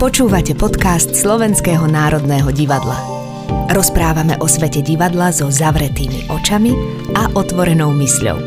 [0.00, 2.96] Počúvate podcast Slovenského národného divadla.
[3.68, 6.72] Rozprávame o svete divadla so zavretými očami
[7.12, 8.40] a otvorenou mysľou.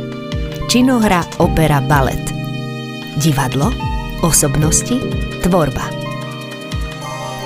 [0.65, 2.25] Činohra, opera, balet.
[3.21, 3.69] Divadlo,
[4.25, 4.97] osobnosti,
[5.45, 5.85] tvorba.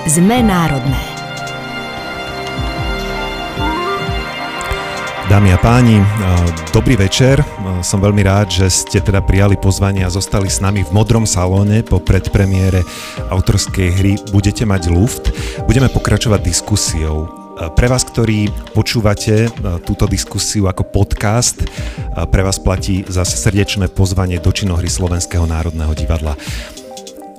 [0.08, 1.04] Sme národné.
[5.28, 6.00] Dámy a páni,
[6.72, 7.44] dobrý večer.
[7.84, 11.84] Som veľmi rád, že ste teda prijali pozvanie a zostali s nami v Modrom salóne
[11.84, 12.82] po predpremiére
[13.28, 15.30] autorskej hry Budete mať luft.
[15.68, 17.28] Budeme pokračovať diskusiou.
[17.58, 19.50] Pre vás, ktorí počúvate
[19.82, 21.66] túto diskusiu ako podcast,
[22.30, 26.38] pre vás platí zase srdečné pozvanie do činohry Slovenského národného divadla.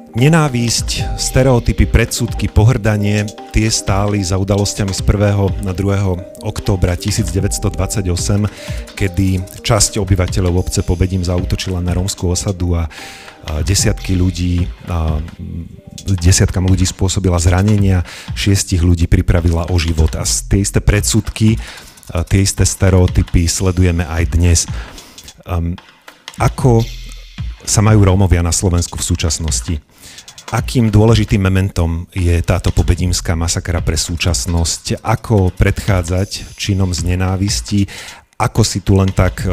[0.09, 5.61] Nenávisť, stereotypy, predsudky, pohrdanie, tie stáli za udalosťami z 1.
[5.61, 6.41] na 2.
[6.41, 8.09] októbra 1928,
[8.97, 9.27] kedy
[9.61, 12.89] časť obyvateľov obce Pobedím zautočila na rómskú osadu a
[13.61, 14.65] desiatky ľudí,
[16.17, 18.01] desiatkam ľudí spôsobila zranenia,
[18.33, 21.61] šiestich ľudí pripravila o život a tie isté predsudky,
[22.09, 24.65] tie isté stereotypy sledujeme aj dnes.
[26.41, 26.81] Ako
[27.61, 29.77] sa majú Rómovia na Slovensku v súčasnosti?
[30.49, 34.97] Akým dôležitým momentom je táto pobedímska masakra pre súčasnosť?
[35.05, 37.85] Ako predchádzať činom z nenávisti?
[38.39, 39.43] Ako si tu len tak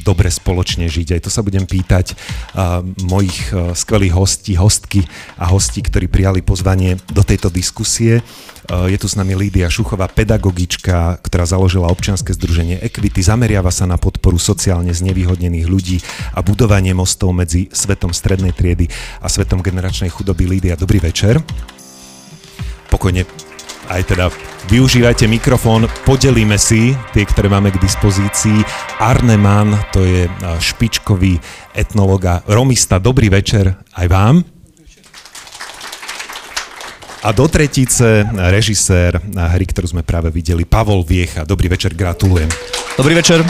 [0.00, 1.12] dobre spoločne žiť?
[1.12, 5.04] Aj to sa budem pýtať uh, mojich uh, skvelých hostí, hostky
[5.36, 8.24] a hostí, ktorí prijali pozvanie do tejto diskusie.
[8.70, 13.98] Je tu s nami Lídia Šuchová, pedagogička, ktorá založila občianske združenie Equity, zameriava sa na
[13.98, 15.98] podporu sociálne znevýhodnených ľudí
[16.32, 18.86] a budovanie mostov medzi svetom strednej triedy
[19.18, 20.46] a svetom generačnej chudoby.
[20.46, 21.42] Lídia, dobrý večer.
[22.94, 23.49] Pokojne
[23.90, 24.30] aj teda
[24.70, 28.62] využívajte mikrofón, podelíme si tie, ktoré máme k dispozícii.
[29.02, 30.30] Arne Mann, to je
[30.62, 31.42] špičkový
[31.74, 33.02] etnologa, romista.
[33.02, 34.36] Dobrý večer aj vám.
[37.20, 41.44] A do tretice režisér hry, ktorú sme práve videli, Pavol Viecha.
[41.44, 42.48] Dobrý večer, gratulujem.
[42.96, 43.44] Dobrý večer.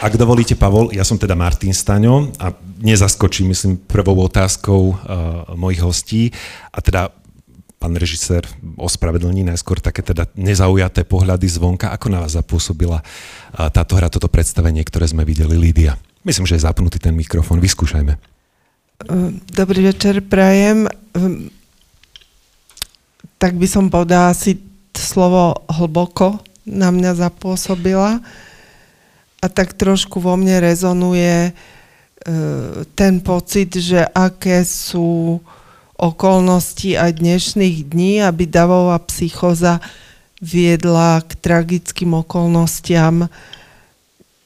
[0.00, 4.96] Ak dovolíte, Pavol, ja som teda Martin Staňo a nezaskočím, myslím, prvou otázkou uh,
[5.52, 6.32] mojich hostí.
[6.72, 7.12] A teda
[7.80, 8.44] pán režisér
[8.76, 11.88] ospravedlní najskôr také teda nezaujaté pohľady zvonka.
[11.96, 15.96] Ako na vás zapôsobila uh, táto hra, toto predstavenie, ktoré sme videli, Lídia?
[16.20, 17.64] Myslím, že je zapnutý ten mikrofón.
[17.64, 18.20] Vyskúšajme.
[19.56, 20.84] Dobrý večer, prajem.
[21.16, 21.48] Ehm,
[23.40, 24.60] tak by som povedala asi
[24.92, 28.20] slovo hlboko na mňa zapôsobila
[29.40, 31.52] a tak trošku vo mne rezonuje e,
[32.92, 35.40] ten pocit, že aké sú
[36.00, 39.84] okolnosti aj dnešných dní, aby davová psychoza
[40.40, 43.28] viedla k tragickým okolnostiam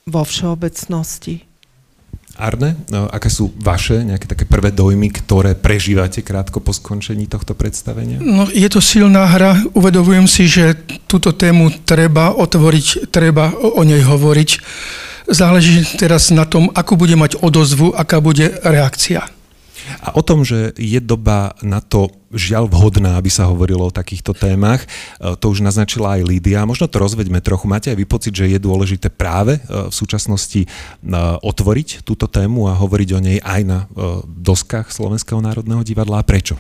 [0.05, 1.47] vo všeobecnosti.
[2.35, 7.55] Arne, no, aké sú vaše nejaké také prvé dojmy, ktoré prežívate krátko po skončení tohto
[7.55, 8.19] predstavenia?
[8.19, 9.63] No, je to silná hra.
[9.71, 10.75] Uvedomujem si, že
[11.07, 14.51] túto tému treba otvoriť, treba o nej hovoriť.
[15.31, 19.31] Záleží teraz na tom, akú bude mať odozvu, aká bude reakcia.
[20.01, 24.35] A o tom, že je doba na to žiaľ vhodná, aby sa hovorilo o takýchto
[24.35, 26.67] témach, e, to už naznačila aj Lídia.
[26.67, 27.71] Možno to rozveďme trochu.
[27.71, 30.69] Máte aj vy pocit, že je dôležité práve e, v súčasnosti e,
[31.43, 33.79] otvoriť túto tému a hovoriť o nej aj na
[34.27, 36.21] doskách Slovenského národného divadla?
[36.21, 36.59] A prečo?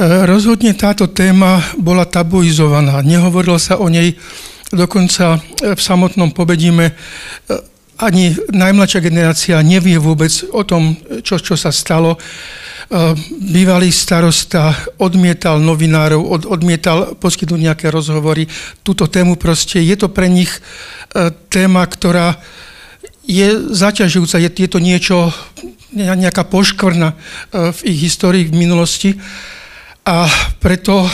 [0.00, 3.04] Rozhodne táto téma bola tabuizovaná.
[3.04, 4.16] Nehovorilo sa o nej
[4.70, 6.94] dokonca v samotnom pobedíme
[8.00, 12.16] ani najmladšia generácia nevie vôbec o tom, čo, čo sa stalo.
[12.16, 12.18] E,
[13.38, 18.48] bývalý starosta odmietal novinárov, od, odmietal poskytnúť nejaké rozhovory.
[18.80, 20.60] Túto tému proste, je to pre nich e,
[21.52, 22.40] téma, ktorá
[23.28, 25.30] je zaťažujúca, je, je to niečo,
[25.94, 27.16] nejaká poškvrna e,
[27.70, 29.10] v ich histórii, v minulosti.
[30.08, 30.26] A
[30.58, 31.06] preto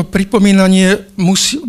[0.00, 1.60] to pripomínanie musí,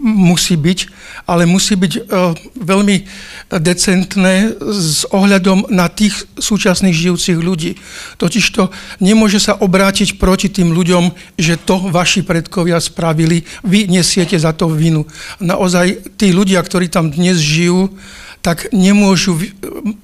[0.00, 0.88] musí byť,
[1.28, 3.04] ale musí byť uh, veľmi
[3.52, 7.76] decentné s ohľadom na tých súčasných žijúcich ľudí.
[8.16, 8.72] Totižto
[9.04, 14.72] nemôže sa obrátiť proti tým ľuďom, že to vaši predkovia spravili, vy nesiete za to
[14.72, 15.04] vinu.
[15.36, 17.92] Naozaj tí ľudia, ktorí tam dnes žijú,
[18.40, 19.36] tak nemôžu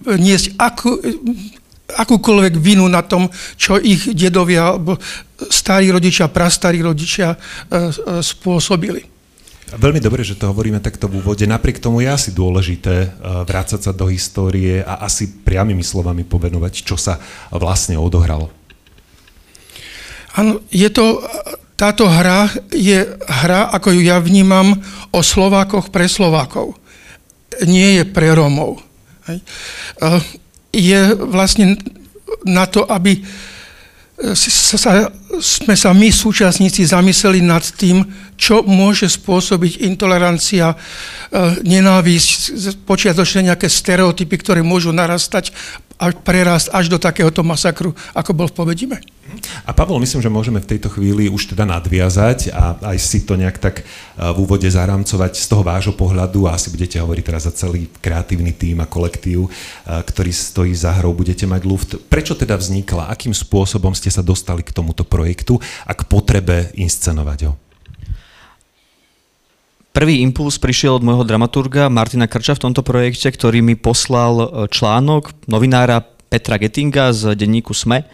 [0.04, 1.00] niesť akú,
[1.90, 4.76] akúkoľvek vinu na tom, čo ich dedovia
[5.50, 7.80] starí rodičia, prastarí rodičia e, e,
[8.22, 9.02] spôsobili.
[9.72, 11.48] Veľmi dobre, že to hovoríme takto v úvode.
[11.48, 13.08] Napriek tomu je asi dôležité e,
[13.48, 17.16] vrácať sa do histórie a asi priamými slovami povenovať, čo sa
[17.48, 18.52] vlastne odohralo.
[20.32, 21.20] Áno, je to,
[21.76, 24.80] táto hra je hra, ako ju ja vnímam,
[25.12, 26.76] o Slovákoch pre Slovákov.
[27.68, 28.80] Nie je pre Rómov
[30.72, 31.76] je vlastne
[32.48, 33.20] na to, aby
[34.34, 35.10] sa,
[35.42, 38.06] sme sa my, súčasníci, zamysleli nad tým,
[38.38, 40.76] čo môže spôsobiť intolerancia, e,
[41.66, 45.50] nenávisť, počiatočne nejaké stereotypy, ktoré môžu narastať
[46.02, 48.98] a prerásť až do takéhoto masakru, ako bol v Povedime.
[49.62, 53.38] A Pavel, myslím, že môžeme v tejto chvíli už teda nadviazať a aj si to
[53.38, 53.86] nejak tak
[54.18, 58.50] v úvode zaramcovať z toho vášho pohľadu a asi budete hovoriť teraz za celý kreatívny
[58.50, 59.46] tým a kolektív,
[59.86, 61.90] ktorý stojí za hrou, budete mať luft.
[62.10, 63.14] Prečo teda vznikla?
[63.14, 67.61] Akým spôsobom ste sa dostali k tomuto projektu a k potrebe inscenovať ho?
[69.92, 74.46] Prvý impuls prišiel od môjho dramaturga Martina Krča v tomto projekte, ktorý mi poslal e,
[74.72, 76.00] článok novinára
[76.32, 78.08] Petra Gettinga z denníku SME,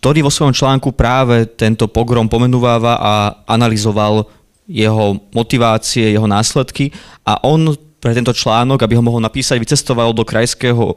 [0.00, 3.12] ktorý vo svojom článku práve tento pogrom pomenúváva a
[3.44, 4.24] analyzoval
[4.64, 6.96] jeho motivácie, jeho následky
[7.28, 10.96] a on pre tento článok, aby ho mohol napísať, vycestoval do krajského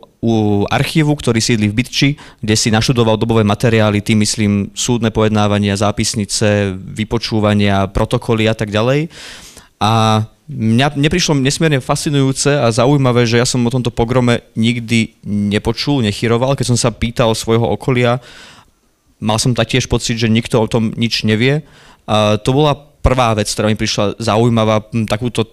[0.71, 2.09] archívu, ktorý sídli v Bytči,
[2.39, 9.11] kde si naštudoval dobové materiály, tým myslím súdne pojednávania, zápisnice, vypočúvania, protokoly a tak ďalej.
[9.83, 15.19] A mňa, mne prišlo nesmierne fascinujúce a zaujímavé, že ja som o tomto pogrome nikdy
[15.27, 16.55] nepočul, nechyroval.
[16.55, 18.23] Keď som sa pýtal svojho okolia,
[19.19, 21.67] mal som taktiež pocit, že nikto o tom nič nevie.
[22.07, 25.43] A to bola prvá vec, ktorá mi prišla zaujímavá, takúto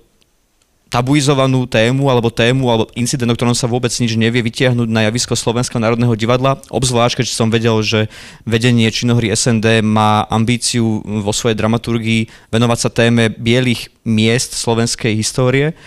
[0.91, 5.39] tabuizovanú tému alebo tému alebo incident, o ktorom sa vôbec nič nevie vytiahnuť na javisko
[5.39, 8.11] Slovenského národného divadla, obzvlášť keď som vedel, že
[8.43, 15.79] vedenie činohry SND má ambíciu vo svojej dramaturgii venovať sa téme bielých miest slovenskej histórie.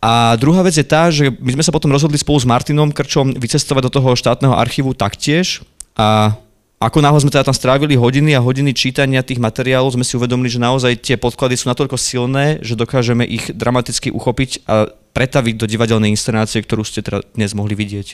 [0.00, 3.36] A druhá vec je tá, že my sme sa potom rozhodli spolu s Martinom Krčom
[3.36, 5.60] vycestovať do toho štátneho archívu taktiež
[5.98, 6.38] a
[6.78, 10.46] ako náhle sme teda tam strávili hodiny a hodiny čítania tých materiálov, sme si uvedomili,
[10.46, 15.66] že naozaj tie podklady sú natoľko silné, že dokážeme ich dramaticky uchopiť a pretaviť do
[15.66, 18.08] divadelnej inscenácie, ktorú ste teda dnes mohli vidieť.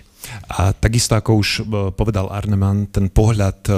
[0.57, 1.63] A takisto, ako už e,
[1.93, 3.73] povedal Arneman, ten pohľad e,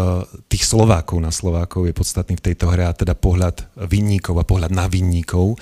[0.47, 4.71] tých Slovákov na Slovákov je podstatný v tejto hre a teda pohľad vinníkov a pohľad
[4.71, 5.57] na vinníkov e,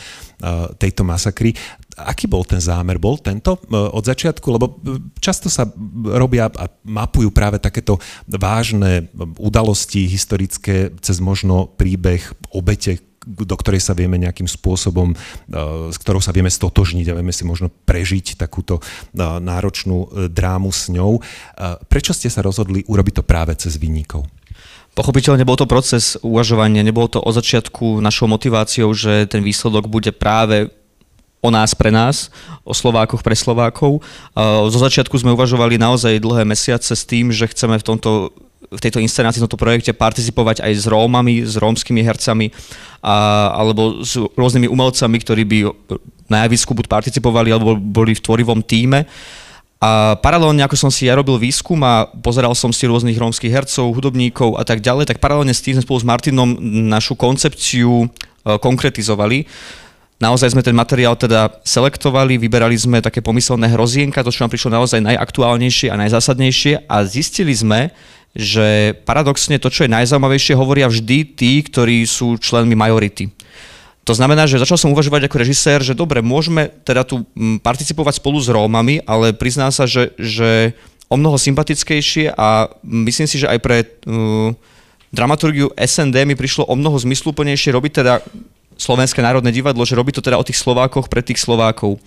[0.76, 1.56] tejto masakry.
[1.94, 2.98] Aký bol ten zámer?
[2.98, 4.46] Bol tento od začiatku?
[4.50, 4.82] Lebo
[5.22, 5.62] často sa
[6.10, 9.06] robia a mapujú práve takéto vážne
[9.38, 12.18] udalosti historické cez možno príbeh
[12.50, 15.16] obete, do ktorej sa vieme nejakým spôsobom,
[15.90, 18.84] s ktorou sa vieme stotožniť a vieme si možno prežiť takúto
[19.16, 21.24] náročnú e, drámu s ňou.
[21.88, 24.28] Prečo ste sa rozhodli urobiť to práve cez vinníkov?
[24.94, 30.14] Pochopiteľne bol to proces uvažovania, nebolo to od začiatku našou motiváciou, že ten výsledok bude
[30.14, 30.70] práve
[31.42, 32.30] o nás pre nás,
[32.62, 34.00] o Slovákoch pre Slovákov.
[34.70, 38.32] Zo začiatku sme uvažovali naozaj dlhé mesiace s tým, že chceme v tomto
[38.70, 42.50] v tejto inscenácii, v tomto projekte participovať aj s Rómami, s rómskymi hercami
[43.04, 45.58] a, alebo s rôznymi umelcami, ktorí by
[46.28, 49.04] na javisku buď participovali alebo boli v tvorivom týme.
[49.84, 53.92] A paralelne, ako som si ja robil výskum a pozeral som si rôznych rómskych hercov,
[53.92, 56.56] hudobníkov a tak ďalej, tak paralelne s tým sme spolu s Martinom
[56.88, 58.06] našu koncepciu e,
[58.56, 59.44] konkretizovali.
[60.24, 64.72] Naozaj sme ten materiál teda selektovali, vyberali sme také pomyselné hrozienka, to, čo nám prišlo
[64.72, 67.92] naozaj najaktuálnejšie a najzásadnejšie a zistili sme,
[68.34, 73.30] že paradoxne to, čo je najzaujímavejšie, hovoria vždy tí, ktorí sú členmi majority.
[74.04, 78.20] To znamená, že začal som uvažovať ako režisér, že dobre, môžeme teda tu mm, participovať
[78.20, 80.76] spolu s Rómami, ale prizná sa, že, že
[81.08, 84.52] o mnoho sympatickejšie a myslím si, že aj pre uh,
[85.08, 88.20] dramaturgiu SND mi prišlo o mnoho zmysluplnejšie robiť teda
[88.74, 92.02] Slovenské národné divadlo, že robí to teda o tých Slovákoch pre tých Slovákov.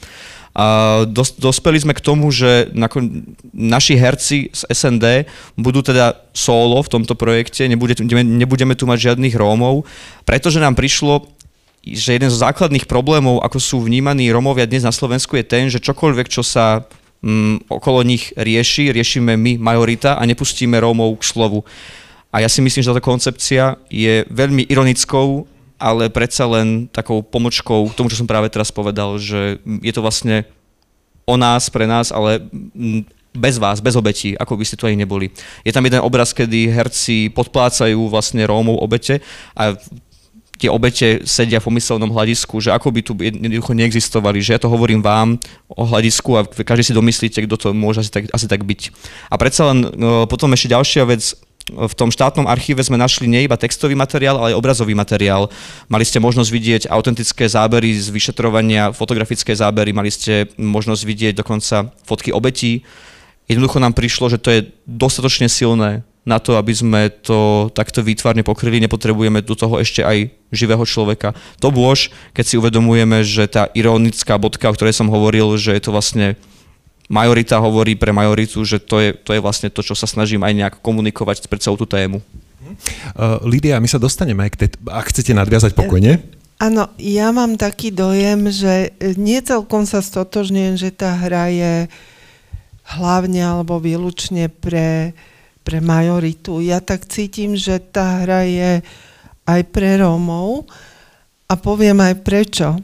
[0.58, 6.82] A dos, dospeli sme k tomu, že nakon, naši herci z SND budú teda solo
[6.82, 7.94] v tomto projekte, nebude,
[8.26, 9.86] nebudeme tu mať žiadnych Rómov,
[10.26, 11.30] pretože nám prišlo
[11.88, 15.80] že jeden zo základných problémov, ako sú vnímaní Rómovia dnes na Slovensku, je ten, že
[15.80, 16.84] čokoľvek, čo sa
[17.24, 21.64] mm, okolo nich rieši, riešime my, majorita, a nepustíme Rómov k slovu.
[22.28, 27.94] A ja si myslím, že táto koncepcia je veľmi ironickou ale predsa len takou pomočkou
[27.94, 30.46] tomu, čo som práve teraz povedal, že je to vlastne
[31.28, 32.42] o nás, pre nás, ale
[33.38, 35.30] bez vás, bez obetí, ako by ste tu aj neboli.
[35.62, 39.22] Je tam jeden obraz, kedy herci podplácajú vlastne Rómov obete
[39.54, 39.78] a
[40.58, 44.74] tie obete sedia v pomyselnom hľadisku, že ako by tu jednoducho neexistovali, že ja to
[44.74, 45.38] hovorím vám
[45.70, 48.82] o hľadisku a každý si domyslíte, kto to môže asi tak, asi tak byť.
[49.30, 53.44] A predsa len no, potom ešte ďalšia vec, v tom štátnom archíve sme našli nie
[53.44, 55.52] iba textový materiál, ale aj obrazový materiál.
[55.92, 61.92] Mali ste možnosť vidieť autentické zábery z vyšetrovania, fotografické zábery, mali ste možnosť vidieť dokonca
[62.08, 62.88] fotky obetí.
[63.52, 68.44] Jednoducho nám prišlo, že to je dostatočne silné na to, aby sme to takto výtvarne
[68.44, 71.32] pokryli, nepotrebujeme do toho ešte aj živého človeka.
[71.64, 75.82] To bôž, keď si uvedomujeme, že tá ironická bodka, o ktorej som hovoril, že je
[75.88, 76.36] to vlastne
[77.08, 80.54] majorita hovorí pre majoritu, že to je, to je vlastne to, čo sa snažím aj
[80.54, 82.20] nejak komunikovať pre celú tú tému.
[83.16, 84.70] Uh, Lídia, my sa dostaneme aj k tej...
[84.92, 86.20] Ak chcete nadviazať pokojne.
[86.58, 91.74] Áno, ja mám taký dojem, že nie celkom sa stotožňujem, že tá hra je
[92.98, 95.14] hlavne alebo výlučne pre,
[95.62, 96.60] pre majoritu.
[96.66, 98.72] Ja tak cítim, že tá hra je
[99.46, 100.66] aj pre Rómov
[101.46, 102.74] a poviem aj prečo.
[102.76, 102.82] E,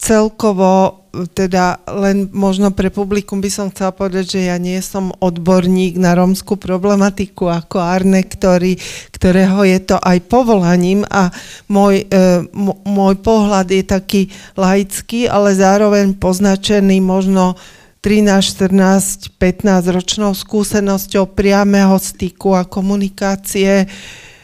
[0.00, 1.00] celkovo
[1.34, 6.14] teda len možno pre publikum by som chcela povedať, že ja nie som odborník na
[6.14, 8.78] rómskú problematiku ako Arne, ktorý,
[9.10, 11.34] ktorého je to aj povolaním a
[11.66, 12.46] môj, e,
[12.86, 14.22] môj pohľad je taký
[14.54, 17.58] laický, ale zároveň poznačený možno
[18.00, 23.90] 13, 14, 15 ročnou skúsenosťou priamého styku a komunikácie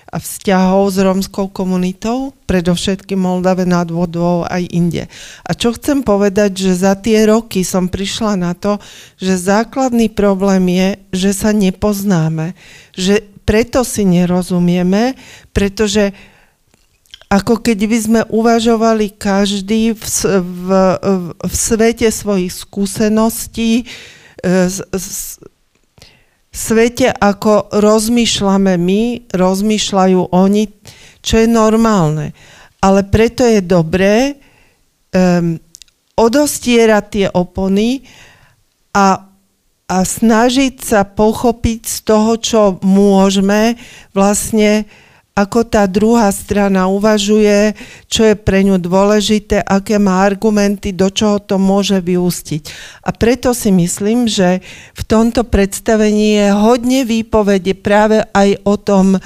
[0.07, 5.11] a vzťahov s rómskou komunitou, predovšetkým Moldave nad vodou aj inde.
[5.43, 8.79] A čo chcem povedať, že za tie roky som prišla na to,
[9.19, 12.55] že základný problém je, že sa nepoznáme,
[12.95, 15.19] že preto si nerozumieme,
[15.51, 16.15] pretože
[17.27, 20.03] ako keď by sme uvažovali každý v,
[20.39, 20.69] v,
[21.43, 23.85] v svete svojich skúseností, e,
[26.57, 30.65] svete, ako rozmýšľame my, rozmýšľajú oni,
[31.21, 32.33] čo je normálne.
[32.81, 34.41] Ale preto je dobré
[35.13, 35.61] um,
[36.17, 38.09] odostierať tie opony
[38.97, 39.29] a,
[39.85, 43.77] a snažiť sa pochopiť z toho, čo môžeme,
[44.17, 44.89] vlastne
[45.37, 47.77] ako tá druhá strana uvažuje,
[48.09, 52.73] čo je pre ňu dôležité, aké má argumenty, do čoho to môže vyústiť.
[53.05, 54.65] A preto si myslím, že
[54.97, 59.21] v tomto predstavení je hodne výpovede práve aj o tom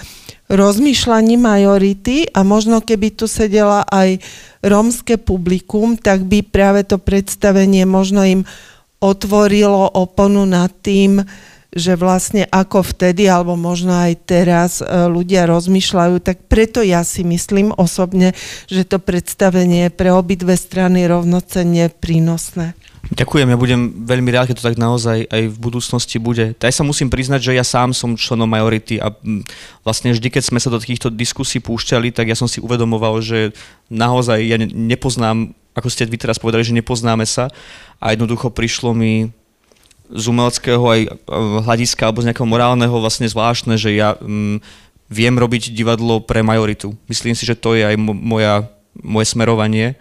[0.50, 4.18] rozmýšľaní majority a možno keby tu sedela aj
[4.66, 8.42] rómske publikum, tak by práve to predstavenie možno im
[8.98, 11.22] otvorilo oponu nad tým,
[11.70, 17.22] že vlastne ako vtedy, alebo možno aj teraz e, ľudia rozmýšľajú, tak preto ja si
[17.22, 18.34] myslím osobne,
[18.66, 22.74] že to predstavenie je pre obidve strany rovnocenne prínosné.
[23.10, 26.54] Ďakujem, ja budem veľmi rád, keď to tak naozaj aj v budúcnosti bude.
[26.54, 29.10] Ja sa musím priznať, že ja sám som členom majority a
[29.82, 33.50] vlastne vždy, keď sme sa do týchto diskusí púšťali, tak ja som si uvedomoval, že
[33.90, 37.50] naozaj ja nepoznám, ako ste vy teraz povedali, že nepoznáme sa
[37.98, 39.34] a jednoducho prišlo mi
[40.10, 41.10] z umeleckého aj e,
[41.64, 44.58] hľadiska alebo z nejakého morálneho vlastne zvláštne, že ja mm,
[45.10, 46.94] viem robiť divadlo pre majoritu.
[47.10, 49.98] Myslím si, že to je aj moja, moje smerovanie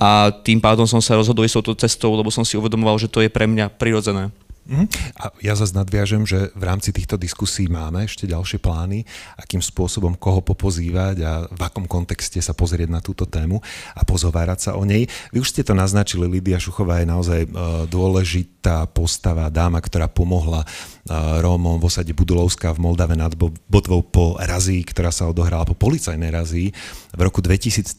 [0.00, 3.22] a tým pádom som sa rozhodol ísť touto cestou, lebo som si uvedomoval, že to
[3.22, 4.34] je pre mňa prirodzené.
[4.64, 4.88] Mm.
[5.20, 9.04] A ja zase nadviažem, že v rámci týchto diskusí máme ešte ďalšie plány,
[9.36, 13.60] akým spôsobom koho popozývať a v akom kontexte sa pozrieť na túto tému
[13.92, 15.04] a pozovárať sa o nej.
[15.36, 20.64] Vy už ste to naznačili, Lidia Šuchová je naozaj uh, dôležitá postava, dáma, ktorá pomohla
[20.64, 23.36] uh, Rómom v osade Budulovská v Moldave nad
[23.68, 26.72] Botvou po razii, ktorá sa odohrala po policajnej razii
[27.12, 27.92] v roku 2013.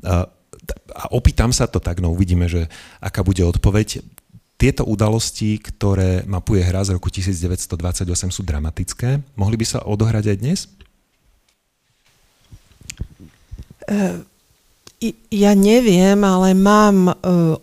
[0.00, 0.24] Uh,
[0.96, 2.66] a opýtam sa to tak, no uvidíme, že
[2.98, 4.02] aká bude odpoveď
[4.56, 9.20] tieto udalosti, ktoré mapuje hra z roku 1928, sú dramatické.
[9.36, 10.60] Mohli by sa odohrať aj dnes?
[13.86, 14.24] Uh,
[15.28, 17.14] ja neviem, ale mám uh,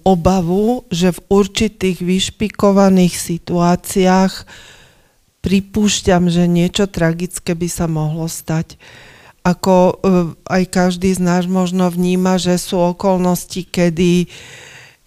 [0.06, 4.46] obavu, že v určitých vyšpikovaných situáciách
[5.42, 8.78] pripúšťam, že niečo tragické by sa mohlo stať.
[9.42, 9.98] Ako uh,
[10.46, 14.30] aj každý z nás možno vníma, že sú okolnosti, kedy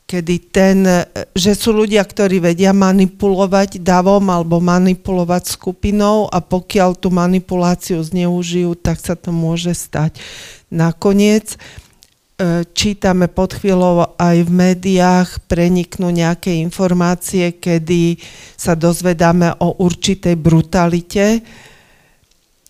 [0.07, 0.87] kedy ten,
[1.35, 8.79] že sú ľudia, ktorí vedia manipulovať davom alebo manipulovať skupinou a pokiaľ tú manipuláciu zneužijú,
[8.79, 10.23] tak sa to môže stať.
[10.71, 18.23] Nakoniec e, čítame pod chvíľou aj v médiách, preniknú nejaké informácie, kedy
[18.55, 21.43] sa dozvedáme o určitej brutalite,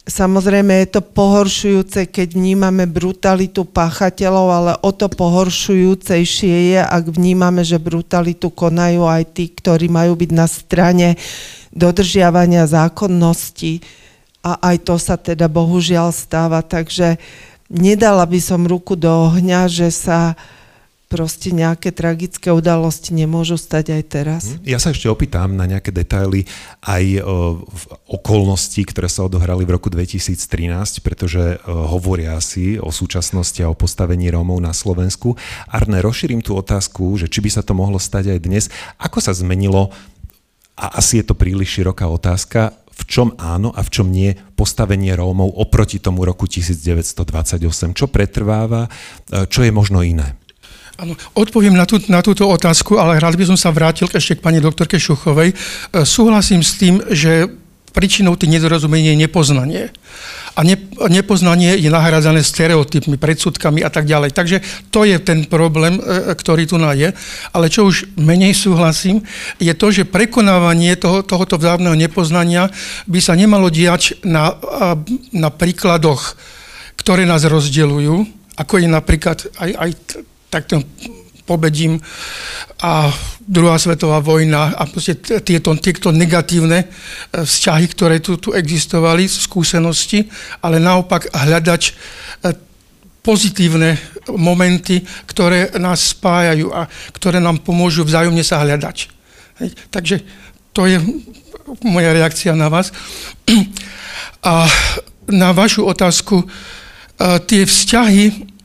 [0.06, 7.66] Samozrejme je to pohoršujúce, keď vnímame brutalitu páchateľov, ale o to pohoršujúcejšie je, ak vnímame,
[7.66, 11.18] že brutalitu konajú aj tí, ktorí majú byť na strane
[11.74, 13.82] dodržiavania zákonnosti.
[14.46, 16.62] A aj to sa teda bohužiaľ stáva.
[16.62, 17.18] Takže
[17.66, 20.38] nedala by som ruku do ohňa, že sa
[21.06, 24.42] proste nejaké tragické udalosti nemôžu stať aj teraz.
[24.50, 24.66] Mhm.
[24.66, 26.42] Ja sa ešte opýtam na nejaké detaily
[26.82, 32.90] aj o, v okolnosti, ktoré sa odohrali v roku 2013, pretože o, hovoria si o
[32.90, 35.38] súčasnosti a o postavení Rómov na Slovensku.
[35.70, 38.64] Arne, rozšírim tú otázku, že či by sa to mohlo stať aj dnes.
[38.98, 39.94] Ako sa zmenilo,
[40.76, 45.12] a asi je to príliš široká otázka, v čom áno a v čom nie postavenie
[45.12, 47.92] Rómov oproti tomu roku 1928?
[47.92, 48.88] Čo pretrváva,
[49.28, 50.36] čo je možno iné?
[50.96, 54.44] Áno, odpoviem na, tú, na túto otázku, ale rád by som sa vrátil ešte k
[54.44, 55.52] pani doktorke Šuchovej.
[55.52, 55.54] E,
[56.08, 57.52] súhlasím s tým, že
[57.92, 59.82] príčinou tých nedorozumení je nepoznanie.
[60.56, 60.80] A ne,
[61.12, 64.32] nepoznanie je nahrádzané stereotypmi, predsudkami a tak ďalej.
[64.32, 67.12] Takže to je ten problém, e, ktorý tu je.
[67.52, 69.20] Ale čo už menej súhlasím,
[69.60, 72.72] je to, že prekonávanie toho, tohoto vzájomného nepoznania
[73.04, 74.56] by sa nemalo diať na,
[75.28, 76.40] na príkladoch,
[76.96, 78.14] ktoré nás rozdeľujú,
[78.56, 79.90] ako je napríklad aj, aj
[80.56, 80.80] takto
[81.44, 82.00] pobedím
[82.82, 83.12] a
[83.44, 84.88] druhá svetová vojna a
[85.44, 86.86] tieto, tieto negatívne e,
[87.46, 90.26] vzťahy, ktoré tu, tu existovali, skúsenosti,
[90.64, 91.92] ale naopak hľadať e,
[93.22, 93.94] pozitívne
[94.34, 99.12] momenty, ktoré nás spájajú a ktoré nám pomôžu vzájomne sa hľadať.
[99.94, 100.26] Takže
[100.74, 100.98] to je
[101.86, 102.90] moja reakcia na vás.
[104.42, 104.66] A
[105.30, 106.46] na vašu otázku, e,
[107.46, 108.55] tie vzťahy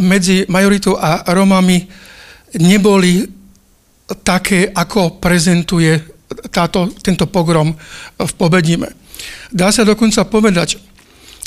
[0.00, 1.88] medzi majoritou a Romami
[2.60, 3.24] neboli
[4.22, 5.98] také, ako prezentuje
[6.50, 7.74] táto, tento pogrom
[8.18, 8.92] v Pobedime.
[9.50, 10.78] Dá sa dokonca povedať,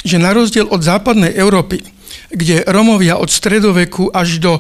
[0.03, 1.84] že na rozdiel od západnej Európy,
[2.32, 4.51] kde Romovia od stredoveku až do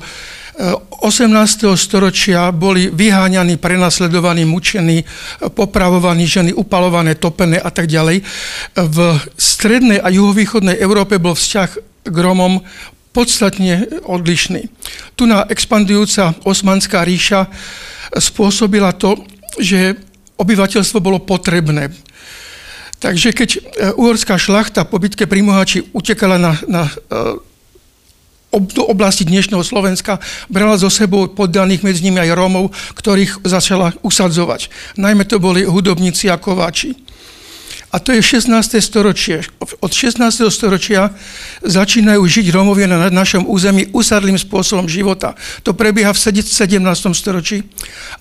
[0.59, 1.71] 18.
[1.71, 5.07] Eh, storočia boli vyháňaní, prenasledovaní, mučení,
[5.55, 8.19] popravovaní ženy, upalované, topené a tak ďalej.
[8.75, 8.97] V
[9.39, 11.69] strednej a juhovýchodnej Európe bol vzťah
[12.03, 12.59] k Romom
[13.11, 14.69] podstatne odlišný.
[15.17, 17.49] Tu na expandujúca osmanská ríša
[18.17, 19.17] spôsobila to,
[19.57, 19.97] že
[20.39, 21.91] obyvateľstvo bolo potrebné.
[22.99, 23.59] Takže keď e,
[23.95, 26.91] uhorská šlachta po bitke pri Mohači utekala na, na e,
[28.49, 30.17] do oblasti dnešného Slovenska,
[30.49, 34.73] brala zo sebou poddaných medzi nimi aj Rómov, ktorých začala usadzovať.
[34.97, 36.97] Najmä to boli hudobníci a kováči.
[37.89, 38.53] A to je 16.
[38.85, 39.41] storočie.
[39.81, 40.21] Od 16.
[40.53, 41.09] storočia
[41.65, 45.33] začínajú žiť Rómovia na našom území usadlým spôsobom života.
[45.65, 46.77] To prebieha v 17.
[47.17, 47.65] storočí.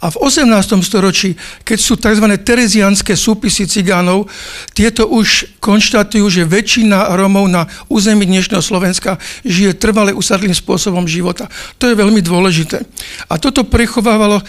[0.00, 0.48] A v 18.
[0.80, 1.36] storočí,
[1.68, 2.24] keď sú tzv.
[2.40, 4.32] terezianské súpisy cigánov,
[4.72, 11.44] tieto už konštatujú, že väčšina Rómov na území dnešného Slovenska žije trvale usadlým spôsobom života.
[11.76, 12.88] To je veľmi dôležité.
[13.28, 14.40] A toto prechovávalo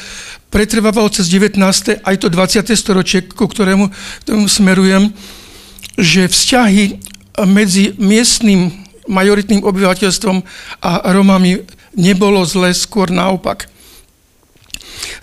[0.49, 1.57] pretrvávalo cez 19.
[2.01, 2.65] aj to 20.
[2.73, 3.89] storočie, ku ktorému,
[4.25, 5.13] ktorému smerujem,
[5.97, 6.99] že vzťahy
[7.45, 8.73] medzi miestnym
[9.09, 10.43] majoritným obyvateľstvom
[10.85, 11.65] a Romami
[11.97, 13.69] nebolo zle, skôr naopak.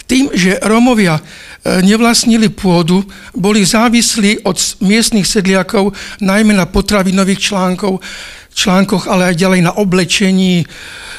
[0.07, 1.23] Tým, že Romovia e,
[1.83, 3.03] nevlastnili pôdu,
[3.35, 8.01] boli závislí od miestnych sedliakov najmä na potravinových článkov,
[8.55, 10.65] článkoch, ale aj ďalej na oblečení,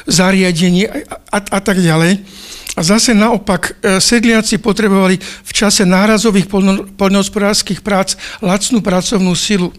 [0.08, 0.96] zariadení a,
[1.36, 2.24] a, a tak ďalej.
[2.78, 6.46] A zase naopak, e, sedliaci potrebovali v čase nárazových
[6.94, 9.74] poľnohospodárských prác lacnú pracovnú silu.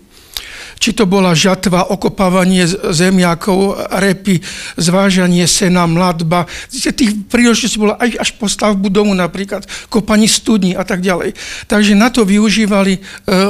[0.79, 4.43] Či to bola žatva, okopávanie zemiakov, repy,
[4.79, 6.47] zvážanie sena, mladba.
[6.71, 11.35] Tých príležitostí bola aj až po stavbu domu napríklad, kopaní studní a tak ďalej.
[11.71, 13.01] Takže na to využívali e,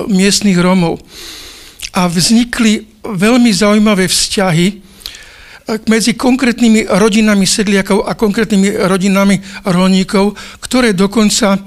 [0.08, 1.00] miestnych Romov.
[1.96, 4.87] A vznikli veľmi zaujímavé vzťahy,
[5.84, 9.36] medzi konkrétnymi rodinami sedliakov a konkrétnymi rodinami
[9.68, 10.32] rolníkov,
[10.64, 11.58] ktoré dokonca e,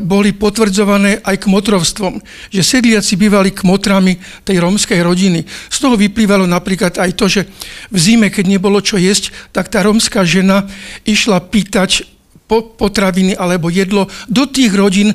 [0.00, 2.16] boli potvrdzované aj kmotrovstvom.
[2.48, 5.44] Že sedliaci bývali kmotrami tej rómskej rodiny.
[5.68, 7.44] Z toho vyplývalo napríklad aj to, že
[7.92, 10.64] v zime, keď nebolo čo jesť, tak tá rómska žena
[11.04, 12.08] išla pýtať
[12.48, 15.12] potraviny alebo jedlo do tých rodín,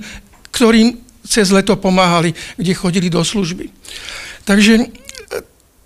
[0.54, 3.72] ktorým cez leto pomáhali, kde chodili do služby.
[4.44, 4.92] Takže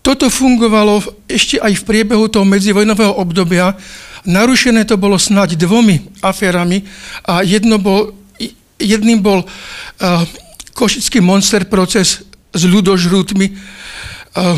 [0.05, 3.73] toto fungovalo ešte aj v priebehu toho medzivojnového obdobia.
[4.29, 6.85] Narušené to bolo snáď dvomi aférami
[7.25, 8.13] a jedno bol,
[8.77, 9.49] jedným bol uh,
[10.77, 12.21] košický monster proces
[12.53, 14.57] s ľudožrútmi uh,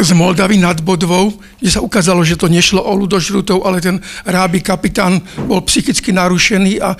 [0.00, 4.64] z Moldavy nad Bodvou, kde sa ukázalo, že to nešlo o ľudožrútov, ale ten ráby
[4.64, 6.96] kapitán bol psychicky narušený a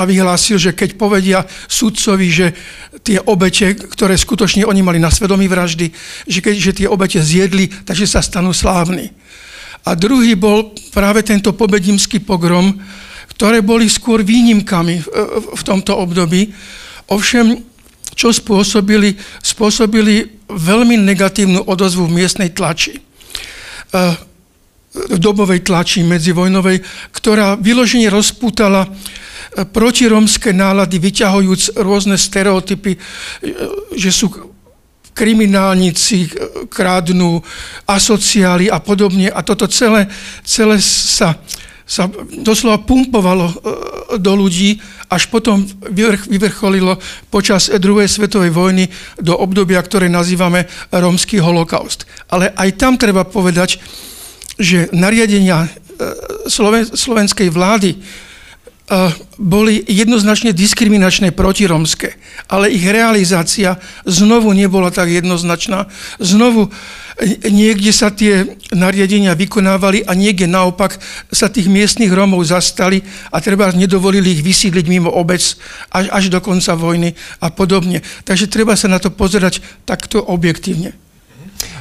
[0.00, 2.46] a vyhlásil, že keď povedia sudcovi, že
[3.04, 5.90] tie obete, ktoré skutočne oni mali na svedomí vraždy,
[6.26, 9.12] že keď že tie obete zjedli, takže sa stanú slávni.
[9.84, 12.80] A druhý bol práve tento pobedimský pogrom,
[13.36, 15.04] ktoré boli skôr výnimkami
[15.52, 16.54] v, tomto období.
[17.12, 17.60] Ovšem,
[18.16, 19.18] čo spôsobili?
[19.44, 23.02] Spôsobili veľmi negatívnu odozvu v miestnej tlači.
[24.94, 26.78] Dobovej tlači medzivojnovej,
[27.10, 28.86] ktorá vyložene rozpútala
[29.54, 32.98] protiromské nálady, vyťahujúc rôzne stereotypy, e,
[33.94, 34.30] že sú
[35.14, 36.28] kriminálnici, e,
[36.66, 37.38] krádnu,
[37.86, 39.30] asociáli a podobne.
[39.30, 40.10] A toto celé,
[40.42, 41.38] celé sa,
[41.86, 42.10] sa
[42.42, 43.54] doslova pumpovalo e,
[44.18, 45.62] do ľudí, až potom
[46.26, 46.98] vyvrcholilo
[47.30, 48.90] počas druhej svetovej vojny
[49.22, 52.10] do obdobia, ktoré nazývame rómsky holokaust.
[52.26, 53.78] Ale aj tam treba povedať,
[54.58, 55.66] že nariadenia
[56.94, 57.98] slovenskej vlády
[59.40, 62.20] boli jednoznačne diskriminačné protiromské,
[62.52, 65.88] ale ich realizácia znovu nebola tak jednoznačná.
[66.20, 68.44] Znovu e, niekde sa tie
[68.76, 71.00] nariadenia vykonávali a niekde naopak
[71.32, 73.00] sa tých miestnych Rómov zastali
[73.32, 75.56] a treba nedovolili ich vysídliť mimo obec
[75.88, 78.04] až, až do konca vojny a podobne.
[78.28, 80.92] Takže treba sa na to pozerať takto objektívne.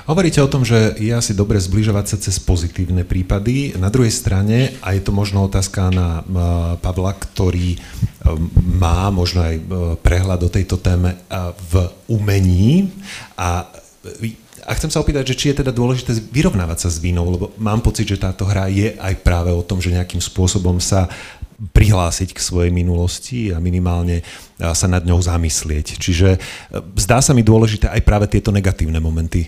[0.03, 3.71] Hovoríte o tom, že je asi dobre zbližovať sa cez pozitívne prípady.
[3.79, 6.23] Na druhej strane, a je to možno otázka na
[6.83, 7.79] Pavla, ktorý e,
[8.79, 9.63] má možno aj e,
[10.03, 11.15] prehľad o tejto téme
[11.71, 12.91] v umení
[13.39, 13.67] a
[14.63, 17.83] a chcem sa opýtať, že či je teda dôležité vyrovnávať sa s vínou, lebo mám
[17.83, 21.11] pocit, že táto hra je aj práve o tom, že nejakým spôsobom sa
[21.73, 24.25] prihlásiť k svojej minulosti a minimálne
[24.59, 25.99] sa nad ňou zamyslieť.
[25.99, 26.39] Čiže e,
[26.95, 29.47] zdá sa mi dôležité aj práve tieto negatívne momenty,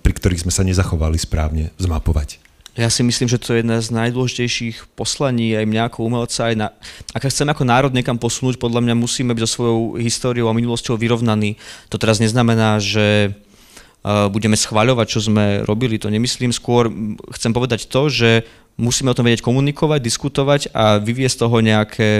[0.00, 2.42] pri ktorých sme sa nezachovali správne, zmapovať.
[2.76, 6.52] Ja si myslím, že to je jedna z najdôležitejších poslaní aj mňa ako umelca.
[6.52, 6.68] Aj na,
[7.16, 11.00] ak chceme ako národ niekam posunúť, podľa mňa musíme byť so svojou históriou a minulosťou
[11.00, 11.56] vyrovnaní.
[11.88, 13.32] To teraz neznamená, že
[14.06, 16.54] budeme schváľovať, čo sme robili, to nemyslím.
[16.54, 16.92] Skôr
[17.34, 22.10] chcem povedať to, že musíme o tom vedieť komunikovať, diskutovať a vyviesť z toho nejaké,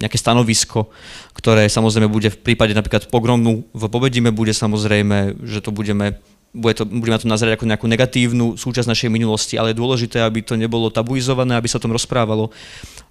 [0.00, 0.88] nejaké stanovisko,
[1.36, 6.16] ktoré samozrejme bude v prípade napríklad pogromu v Pobedíme bude samozrejme, že to budeme
[6.56, 10.40] bude to, budeme to nazerať ako nejakú negatívnu súčasť našej minulosti, ale je dôležité, aby
[10.40, 12.48] to nebolo tabuizované, aby sa o tom rozprávalo.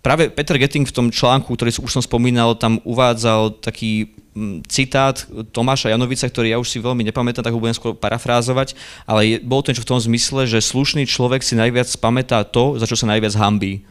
[0.02, 5.22] Práve Peter Getting v tom článku, ktorý už som spomínal, tam uvádzal taký mm, citát
[5.54, 8.74] Tomáša Janovica, ktorý ja už si veľmi nepamätám, tak ho budem skôr parafrázovať,
[9.06, 12.82] ale je, bolo to niečo v tom zmysle, že slušný človek si najviac pamätá to,
[12.82, 13.86] za čo sa najviac hambí.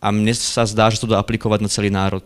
[0.00, 2.24] A mne sa zdá, že to dá aplikovať na celý národ.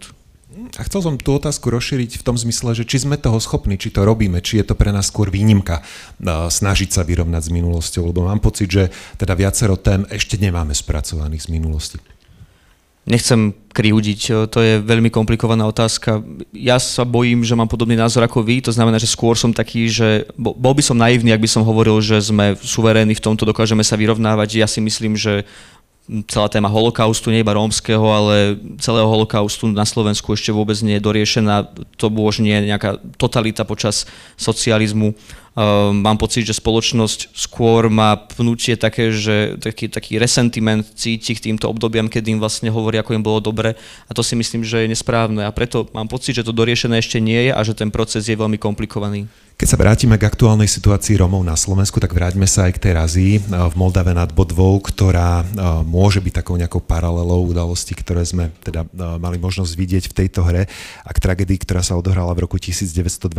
[0.74, 3.90] A chcel som tú otázku rozšíriť v tom zmysle, že či sme toho schopní, či
[3.90, 5.82] to robíme, či je to pre nás skôr výnimka
[6.24, 8.84] snažiť sa vyrovnať s minulosťou, lebo mám pocit, že
[9.18, 11.98] teda viacero tém ešte nemáme spracovaných z minulosti.
[13.04, 16.24] Nechcem kriudiť, to je veľmi komplikovaná otázka.
[16.56, 19.92] Ja sa bojím, že mám podobný názor ako vy, to znamená, že skôr som taký,
[19.92, 23.84] že bol by som naivný, ak by som hovoril, že sme suverénni v tomto, dokážeme
[23.84, 24.56] sa vyrovnávať.
[24.56, 25.44] Ja si myslím, že
[26.04, 31.06] celá téma holokaustu, nie iba rómskeho, ale celého holokaustu na Slovensku ešte vôbec nie je
[31.06, 31.72] doriešená.
[31.96, 34.04] To už nie nejaká totalita počas
[34.36, 35.16] socializmu.
[35.54, 41.46] Uh, mám pocit, že spoločnosť skôr má pnutie také, že taký, taký resentiment cíti k
[41.46, 43.78] týmto obdobiam, kedy im vlastne hovorí, ako im bolo dobre
[44.10, 47.22] a to si myslím, že je nesprávne a preto mám pocit, že to doriešené ešte
[47.22, 49.30] nie je a že ten proces je veľmi komplikovaný.
[49.54, 52.92] Keď sa vrátime k aktuálnej situácii Romov na Slovensku, tak vráťme sa aj k tej
[52.98, 55.46] razii eh, v Moldave nad Bodvou, ktorá eh,
[55.86, 60.42] môže byť takou nejakou paralelou udalostí, ktoré sme teda eh, mali možnosť vidieť v tejto
[60.42, 60.66] hre
[61.06, 63.30] a k tragédii, ktorá sa odohrala v roku 1928.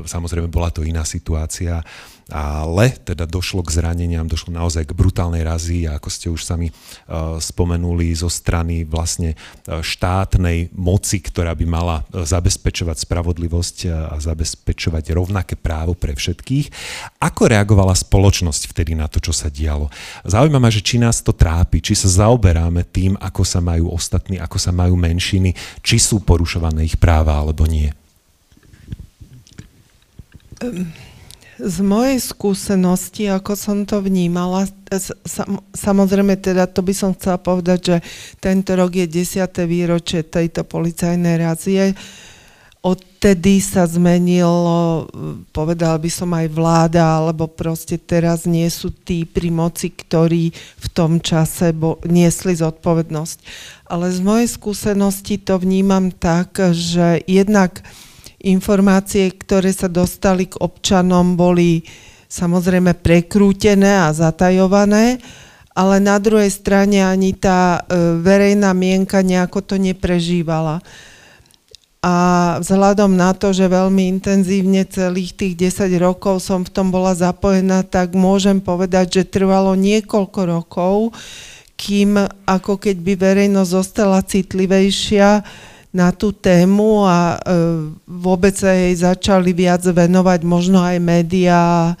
[0.00, 1.84] Samozrejme bola to iná situácia
[2.30, 6.70] ale teda došlo k zraneniam, došlo naozaj k brutálnej razi a ako ste už sami
[6.70, 14.16] uh, spomenuli zo strany vlastne uh, štátnej moci, ktorá by mala uh, zabezpečovať spravodlivosť a
[14.22, 16.70] zabezpečovať rovnaké právo pre všetkých.
[17.18, 19.90] Ako reagovala spoločnosť vtedy na to, čo sa dialo?
[20.22, 24.56] Zaujímavé, že či nás to trápi, či sa zaoberáme tým, ako sa majú ostatní, ako
[24.60, 27.90] sa majú menšiny, či sú porušované ich práva alebo nie.
[30.62, 31.01] Um
[31.62, 34.66] z mojej skúsenosti, ako som to vnímala,
[35.70, 37.96] samozrejme teda to by som chcela povedať, že
[38.42, 39.46] tento rok je 10.
[39.70, 41.94] výročie tejto policajnej razie.
[42.82, 45.06] Odtedy sa zmenilo,
[45.54, 50.50] povedal by som aj vláda, alebo proste teraz nie sú tí pri moci, ktorí
[50.82, 53.38] v tom čase bo, niesli zodpovednosť.
[53.86, 57.86] Ale z mojej skúsenosti to vnímam tak, že jednak
[58.42, 61.86] informácie, ktoré sa dostali k občanom, boli
[62.26, 65.22] samozrejme prekrútené a zatajované,
[65.72, 70.84] ale na druhej strane ani tá e, verejná mienka nejako to neprežívala.
[72.02, 72.14] A
[72.58, 77.86] vzhľadom na to, že veľmi intenzívne celých tých 10 rokov som v tom bola zapojená,
[77.86, 81.14] tak môžem povedať, že trvalo niekoľko rokov,
[81.78, 85.46] kým ako keď by verejnosť zostala citlivejšia,
[85.92, 87.38] na tú tému a e,
[88.08, 91.92] vôbec sa jej začali viac venovať možno aj médiá.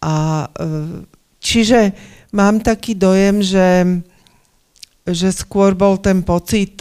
[0.00, 0.16] A,
[0.48, 1.04] e,
[1.36, 1.92] čiže
[2.32, 4.00] mám taký dojem, že,
[5.04, 6.80] že skôr bol ten pocit,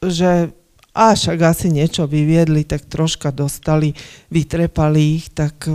[0.00, 0.48] že
[0.96, 3.92] a však asi niečo vyviedli, tak troška dostali,
[4.32, 5.68] vytrepali ich, tak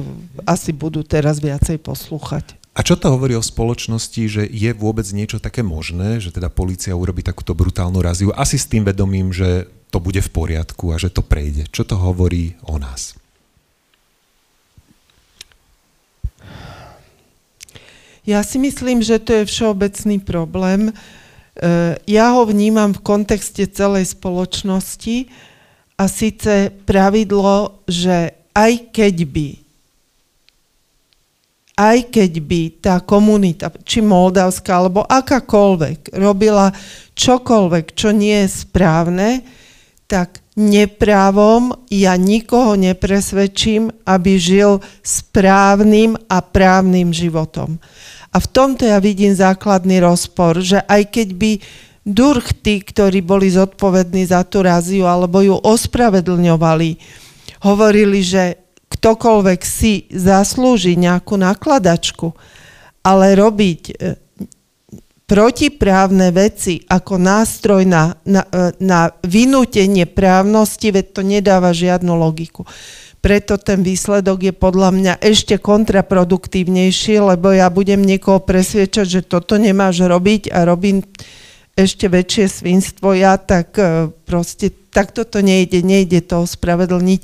[0.49, 2.60] asi budú teraz viacej poslúchať.
[2.71, 6.95] A čo to hovorí o spoločnosti, že je vôbec niečo také možné, že teda policia
[6.95, 11.11] urobí takúto brutálnu raziu, asi s tým vedomím, že to bude v poriadku a že
[11.11, 11.67] to prejde.
[11.67, 13.19] Čo to hovorí o nás?
[18.23, 20.81] Ja si myslím, že to je všeobecný problém.
[20.89, 20.93] E,
[22.07, 25.27] ja ho vnímam v kontexte celej spoločnosti
[25.99, 29.47] a síce pravidlo, že aj keď by
[31.81, 36.69] aj keď by tá komunita, či moldavská, alebo akákoľvek, robila
[37.17, 39.41] čokoľvek, čo nie je správne,
[40.05, 47.81] tak neprávom ja nikoho nepresvedčím, aby žil správnym a právnym životom.
[48.31, 51.51] A v tomto ja vidím základný rozpor, že aj keď by
[52.05, 56.89] durchty, ktorí boli zodpovední za tú raziu alebo ju ospravedlňovali,
[57.65, 58.60] hovorili, že
[58.91, 62.35] ktokoľvek si zaslúži nejakú nakladačku,
[63.01, 63.93] ale robiť e,
[65.25, 72.67] protiprávne veci ako nástroj na, na, e, na vynútenie právnosti, veď to nedáva žiadnu logiku.
[73.21, 79.61] Preto ten výsledok je podľa mňa ešte kontraproduktívnejší, lebo ja budem niekoho presviečať, že toto
[79.61, 81.05] nemáš robiť a robím
[81.77, 87.21] ešte väčšie svinstvo ja, tak e, proste takto to nejde, nejde to ospravedlniť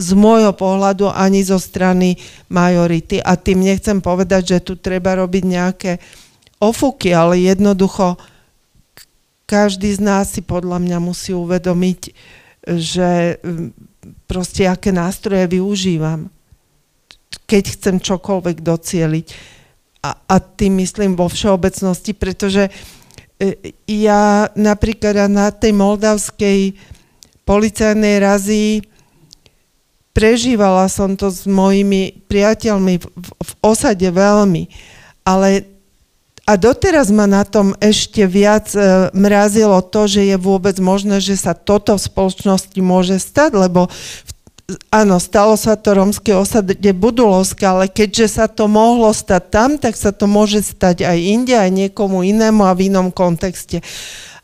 [0.00, 2.16] z môjho pohľadu ani zo strany
[2.48, 3.20] majority.
[3.20, 5.92] A tým nechcem povedať, že tu treba robiť nejaké
[6.56, 8.16] ofuky, ale jednoducho
[9.44, 12.00] každý z nás si podľa mňa musí uvedomiť,
[12.64, 13.68] že mm,
[14.30, 16.30] proste aké nástroje využívam,
[17.50, 19.26] keď chcem čokoľvek docieliť.
[20.00, 22.70] A, a tým myslím vo všeobecnosti, pretože
[23.36, 26.78] e, ja napríklad na tej moldavskej
[27.42, 28.70] policajnej razii
[30.12, 34.66] prežívala som to s mojimi priateľmi v, v, osade veľmi,
[35.22, 35.66] ale
[36.50, 41.38] a doteraz ma na tom ešte viac e, mrazilo to, že je vôbec možné, že
[41.38, 44.30] sa toto v spoločnosti môže stať, lebo v,
[44.90, 49.94] áno, stalo sa to romskej osade Budulovska, ale keďže sa to mohlo stať tam, tak
[49.94, 53.78] sa to môže stať aj inde, aj niekomu inému a v inom kontexte.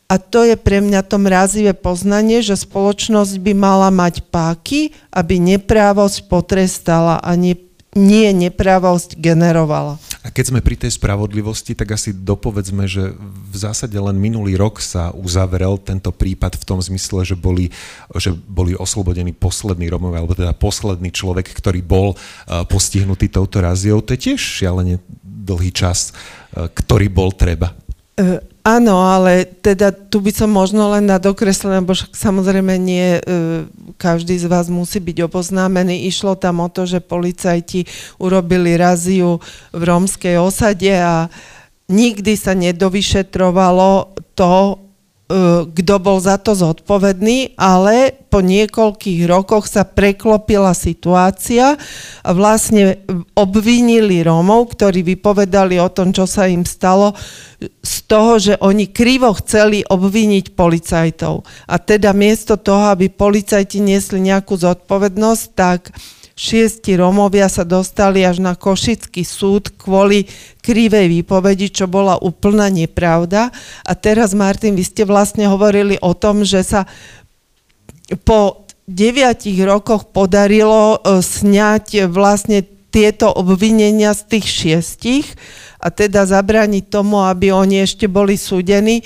[0.07, 5.42] A to je pre mňa to mrazivé poznanie, že spoločnosť by mala mať páky, aby
[5.42, 7.59] neprávosť potrestala a nie,
[7.99, 9.99] nie neprávosť generovala.
[10.23, 14.79] A keď sme pri tej spravodlivosti, tak asi dopovedzme, že v zásade len minulý rok
[14.79, 17.75] sa uzavrel tento prípad v tom zmysle, že boli,
[18.14, 23.99] že boli oslobodení poslední Romovia, alebo teda posledný človek, ktorý bol uh, postihnutý touto raziou.
[24.03, 26.14] To je tiež šialene dlhý čas,
[26.55, 27.75] uh, ktorý bol treba.
[28.19, 33.23] Uh, Áno, ale teda tu by som možno len na dokreslené, lebo samozrejme nie e,
[33.95, 36.11] každý z vás musí byť oboznámený.
[36.11, 37.87] Išlo tam o to, že policajti
[38.19, 39.39] urobili raziu
[39.71, 41.31] v rómskej osade a
[41.87, 44.83] nikdy sa nedovyšetrovalo to,
[45.75, 51.75] kto bol za to zodpovedný, ale po niekoľkých rokoch sa preklopila situácia
[52.23, 53.03] a vlastne
[53.35, 57.11] obvinili Rómov, ktorí vypovedali o tom, čo sa im stalo,
[57.83, 61.43] z toho, že oni krivo chceli obviniť policajtov.
[61.67, 65.91] A teda miesto toho, aby policajti niesli nejakú zodpovednosť, tak
[66.37, 70.29] šiesti Romovia sa dostali až na Košický súd kvôli
[70.61, 73.49] krivej výpovedi, čo bola úplná nepravda.
[73.88, 76.85] A teraz, Martin, vy ste vlastne hovorili o tom, že sa
[78.22, 85.27] po deviatich rokoch podarilo e, sňať vlastne tieto obvinenia z tých šiestich
[85.83, 89.03] a teda zabrániť tomu, aby oni ešte boli súdení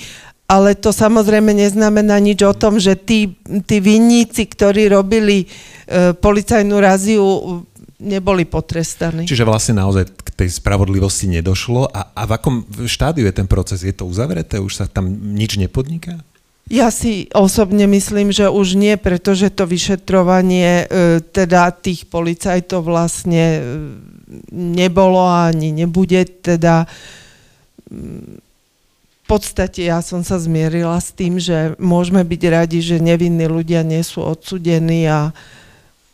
[0.50, 3.38] ale to samozrejme neznamená nič o tom, že tí,
[3.70, 7.22] tí vinníci, ktorí robili e, policajnú raziu,
[8.02, 9.30] neboli potrestaní.
[9.30, 11.94] Čiže vlastne naozaj k tej spravodlivosti nedošlo.
[11.94, 13.86] A, a v akom štádiu je ten proces?
[13.86, 14.58] Je to uzavreté?
[14.58, 15.06] Už sa tam
[15.38, 16.18] nič nepodniká?
[16.66, 23.44] Ja si osobne myslím, že už nie, pretože to vyšetrovanie e, teda tých policajtov vlastne
[23.54, 23.62] e,
[24.50, 26.26] nebolo a ani nebude.
[26.26, 26.90] Teda
[29.30, 34.02] podstate ja som sa zmierila s tým, že môžeme byť radi, že nevinní ľudia nie
[34.02, 35.30] sú odsudení a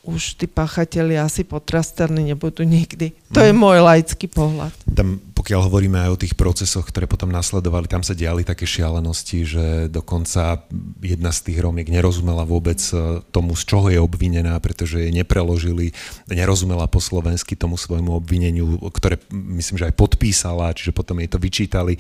[0.07, 3.11] už tí pachatelia asi potrastaní nebudú nikdy.
[3.35, 3.59] To je mhm.
[3.59, 4.71] môj laický pohľad.
[4.93, 9.47] Tam, pokiaľ hovoríme aj o tých procesoch, ktoré potom nasledovali, tam sa diali také šialenosti,
[9.47, 10.67] že dokonca
[10.99, 15.95] jedna z tých Romiek nerozumela vôbec e, tomu, z čoho je obvinená, pretože jej nepreložili,
[16.27, 21.39] nerozumela po slovensky tomu svojmu obvineniu, ktoré myslím, že aj podpísala, čiže potom jej to
[21.39, 21.95] vyčítali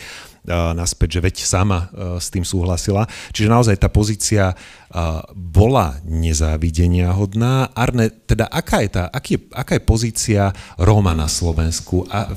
[0.50, 1.90] naspäť, že veď sama
[2.22, 3.10] s tým súhlasila.
[3.34, 4.54] Čiže naozaj tá pozícia
[5.34, 7.66] bola nezávidenia hodná.
[7.74, 10.42] Arne, teda aká je, tá, aký aká je pozícia
[10.78, 12.30] Róma na Slovensku a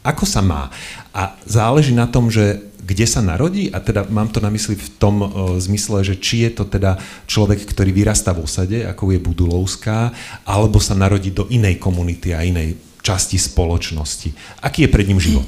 [0.00, 0.72] ako sa má?
[1.12, 4.88] A záleží na tom, že kde sa narodí, a teda mám to na mysli v
[4.98, 5.28] tom uh,
[5.62, 6.98] zmysle, že či je to teda
[7.30, 10.10] človek, ktorý vyrastá v osade, ako je Budulovská,
[10.42, 14.60] alebo sa narodí do inej komunity a inej časti spoločnosti.
[14.66, 15.46] Aký je pred ním život?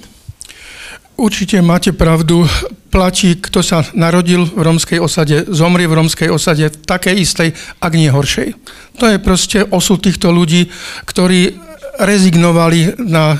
[1.18, 2.48] Určite máte pravdu.
[2.92, 7.48] Platí, kto sa narodil v romskej osade, zomrie v romskej osade, takej istej,
[7.80, 8.52] ak nie horšej.
[9.00, 10.68] To je proste osud týchto ľudí,
[11.08, 13.36] ktorí rezignovali na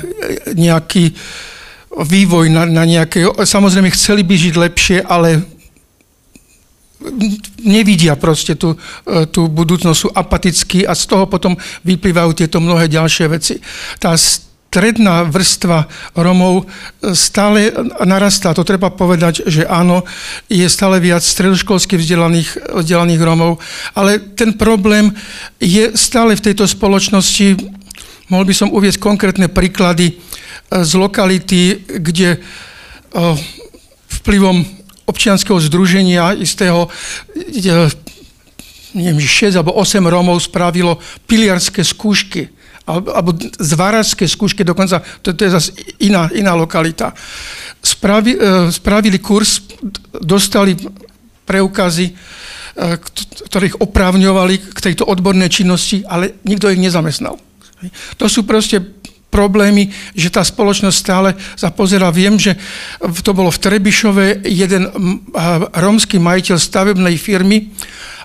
[0.53, 1.15] nejaký
[1.93, 3.25] vývoj, na, na nejaké...
[3.29, 5.45] Samozrejme, chceli by žiť lepšie, ale
[7.63, 8.79] nevidia proste tú,
[9.35, 13.59] tú budúcnosť, sú apatickí a z toho potom vyplývajú tieto mnohé ďalšie veci.
[13.99, 14.15] Tá
[14.73, 15.85] stredná vrstva
[16.17, 16.65] Romov
[17.13, 17.75] stále
[18.07, 18.57] narastá.
[18.57, 20.07] To treba povedať, že áno,
[20.49, 23.61] je stále viac stredoškolsky vzdelaných, vzdelaných Romov,
[23.93, 25.13] ale ten problém
[25.61, 27.82] je stále v tejto spoločnosti,
[28.33, 30.15] mohol by som uvieť konkrétne príklady e,
[30.81, 32.39] z lokality, kde e,
[34.25, 34.65] vplyvom
[35.05, 36.89] občianského združenia istého
[38.97, 40.97] neviem, 6 alebo 8 Rómov spravilo
[41.29, 42.49] piliarské skúšky
[42.83, 43.31] alebo
[43.63, 45.71] zváračské skúšky, dokonca to, to je zase
[46.03, 47.15] iná, iná lokalita.
[47.79, 48.39] Spravi, e,
[48.75, 49.63] spravili kurz,
[50.19, 50.75] dostali
[51.47, 52.11] preukazy,
[53.53, 57.37] ktoré ich oprávňovali k tejto odbornej činnosti, ale nikto ich nezamestnal.
[58.19, 58.79] To sú proste
[59.33, 62.13] problémy, že tá spoločnosť stále sa pozera.
[62.13, 62.53] Viem, že
[63.25, 64.93] to bolo v Trebišove, jeden
[65.73, 67.73] rómsky majiteľ stavebnej firmy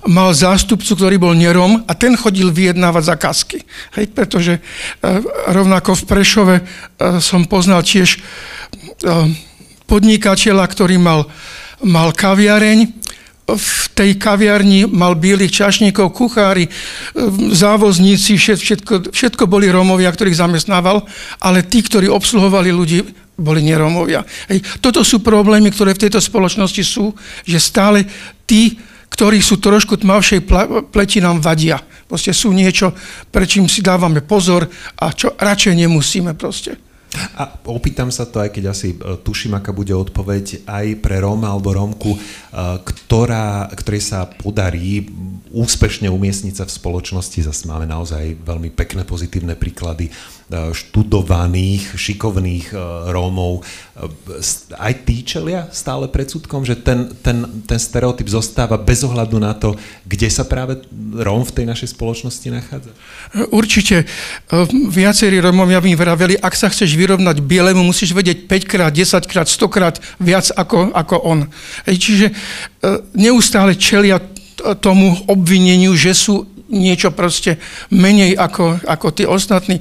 [0.07, 3.57] mal zástupcu, ktorý bol nerom a ten chodil vyjednávať zakázky.
[3.97, 4.61] Hej, pretože e,
[5.51, 6.63] rovnako v Prešove e,
[7.19, 8.19] som poznal tiež e,
[9.87, 11.27] podnikateľa, ktorý mal,
[11.83, 13.06] mal kaviareň
[13.47, 16.67] v tej kaviarni mal bielých čašníkov, kuchári,
[17.55, 21.07] závozníci, všetko, všetko boli Rómovia, ktorých zamestnával,
[21.39, 23.07] ale tí, ktorí obsluhovali ľudí,
[23.37, 24.25] boli nerómovia.
[24.51, 24.65] Hej.
[24.83, 27.13] Toto sú problémy, ktoré v tejto spoločnosti sú,
[27.45, 28.03] že stále
[28.49, 28.75] tí,
[29.13, 30.43] ktorí sú trošku tmavšej
[30.89, 31.79] pleti, nám vadia.
[32.09, 32.91] Proste sú niečo,
[33.29, 36.86] prečím si dávame pozor a čo radšej nemusíme proste.
[37.15, 41.55] A opýtam sa to, aj keď asi e, tuším, aká bude odpoveď aj pre Róma
[41.55, 42.19] alebo Rómku, e,
[42.83, 45.07] ktorá, ktorej sa podarí
[45.55, 47.47] úspešne umiestniť sa v spoločnosti.
[47.47, 50.11] Zase máme naozaj veľmi pekné pozitívne príklady
[50.47, 52.75] študovaných, šikovných e,
[53.11, 54.41] Rómov, e,
[54.79, 59.75] aj tí čelia stále predsudkom, že ten, ten, ten stereotyp zostáva bez ohľadu na to,
[60.07, 60.79] kde sa práve
[61.19, 62.91] Róm v tej našej spoločnosti nachádza?
[63.51, 64.07] Určite.
[64.71, 69.51] Viacerí Rómovia mi vraveli, ak sa chceš vyrovnať bielemu, musíš vedieť 5 krát, 10 krát,
[69.51, 71.39] 100 krát viac ako, ako on.
[71.83, 72.31] Čiže
[73.11, 74.23] neustále čelia
[74.79, 77.59] tomu obvineniu, že sú niečo proste
[77.91, 79.79] menej ako, ako tí ostatní.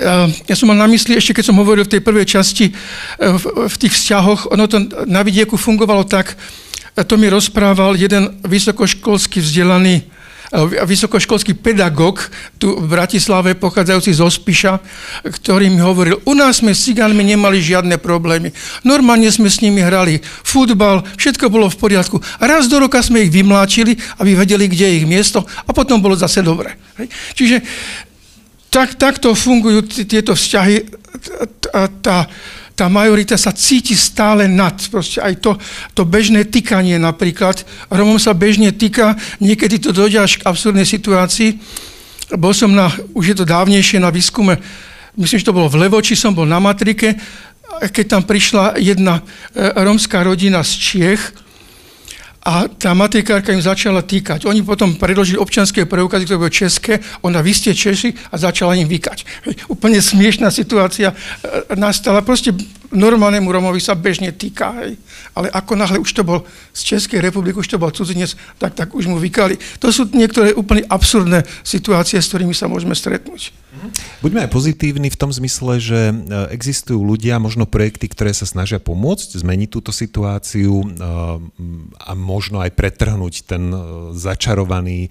[0.00, 3.36] Ehm, ja som mal na mysli, ešte keď som hovoril v tej prvej časti, ehm,
[3.68, 6.32] v tých vzťahoch, ono to na vidieku fungovalo tak,
[6.96, 10.00] to mi rozprával jeden vysokoškolský vzdelaný
[10.56, 12.24] ehm, vysokoškolský pedagóg
[12.56, 14.80] tu v Bratislave, pochádzajúci zo Spiša,
[15.28, 18.48] ktorý mi hovoril, u nás sme s cigánmi nemali žiadne problémy.
[18.88, 22.16] Normálne sme s nimi hrali futbal, všetko bolo v poriadku.
[22.40, 23.92] A raz do roka sme ich vymláčili,
[24.24, 26.80] aby vedeli, kde je ich miesto a potom bolo zase dobre.
[27.36, 27.60] Čiže
[28.72, 30.88] tak, takto fungujú tieto vzťahy.
[32.00, 32.24] Tá,
[32.72, 34.74] tá majorita sa cíti stále nad.
[34.88, 35.52] Proste aj to,
[35.92, 37.62] to bežné týkanie napríklad.
[37.92, 41.60] Romom sa bežne týka, niekedy to dojde až k absurdnej situácii.
[42.32, 44.56] Bol som na, už je to dávnejšie na výskume,
[45.20, 47.12] myslím, že to bolo v Levoči, som bol na matrike,
[47.92, 51.22] keď tam prišla jedna e, romská rodina z Čiech,
[52.42, 54.50] a tá matrikárka im začala týkať.
[54.50, 58.90] Oni potom predložili občanské preukazy, ktoré boli české, ona vy ste Češi a začala im
[58.90, 59.46] vykať.
[59.70, 61.16] Úplne smiešná situácia e,
[61.78, 62.18] nastala.
[62.26, 62.50] Proste
[62.92, 64.72] normálnemu Romovi sa bežne týka.
[64.84, 65.00] Hej.
[65.32, 66.44] Ale ako náhle už to bol
[66.76, 69.56] z Českej republiky, už to bol cudzinec, tak, tak už mu vykali.
[69.80, 73.52] To sú niektoré úplne absurdné situácie, s ktorými sa môžeme stretnúť.
[74.22, 76.14] Buďme aj pozitívni v tom zmysle, že e,
[76.54, 80.86] existujú ľudia, možno projekty, ktoré sa snažia pomôcť, zmeniť túto situáciu e,
[81.98, 83.78] a možno aj pretrhnúť ten e,
[84.14, 85.08] začarovaný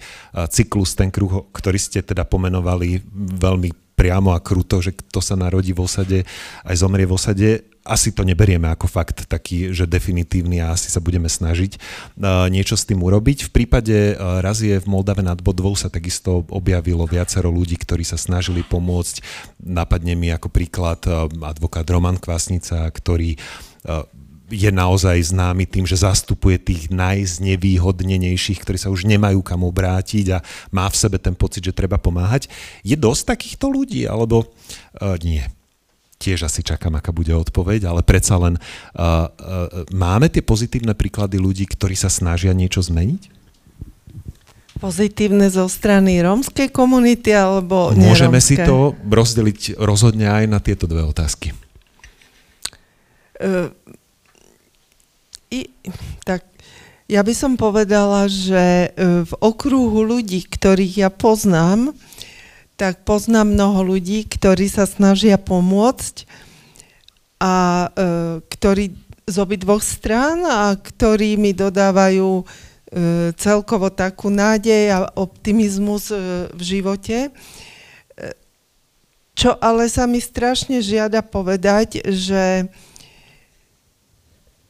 [0.48, 5.70] cyklus, ten kruh, ktorý ste teda pomenovali veľmi priamo a kruto, že kto sa narodí
[5.70, 6.18] v osade,
[6.66, 7.48] aj zomrie v osade
[7.82, 12.78] asi to neberieme ako fakt taký, že definitívny a asi sa budeme snažiť uh, niečo
[12.78, 13.50] s tým urobiť.
[13.50, 18.14] V prípade uh, Razie v Moldave nad Bodvou sa takisto objavilo viacero ľudí, ktorí sa
[18.14, 19.26] snažili pomôcť.
[19.66, 23.34] Napadne mi ako príklad uh, advokát Roman Kvasnica, ktorý
[24.52, 30.38] je naozaj známy tým, že zastupuje tých najznevýhodnenejších, ktorí sa už nemajú kam obrátiť a
[30.68, 32.52] má v sebe ten pocit, že treba pomáhať.
[32.84, 34.44] Je dosť takýchto ľudí, alebo
[35.00, 35.42] uh, nie?
[36.22, 41.42] tiež asi čakám, aká bude odpoveď, ale predsa len uh, uh, máme tie pozitívne príklady
[41.42, 43.42] ľudí, ktorí sa snažia niečo zmeniť?
[44.78, 51.02] Pozitívne zo strany rómskej komunity alebo Môžeme si to rozdeliť rozhodne aj na tieto dve
[51.02, 51.50] otázky.
[55.52, 55.60] I,
[56.24, 56.48] tak
[57.12, 61.92] ja by som povedala, že v okruhu ľudí, ktorých ja poznám,
[62.80, 66.24] tak poznám mnoho ľudí, ktorí sa snažia pomôcť
[67.36, 67.88] a e,
[68.48, 68.96] ktorí
[69.26, 72.44] z obidvoch strán a ktorí mi dodávajú e,
[73.38, 77.18] celkovo takú nádej a optimizmus e, v živote.
[77.28, 77.30] E,
[79.38, 82.66] čo ale sa mi strašne žiada povedať, že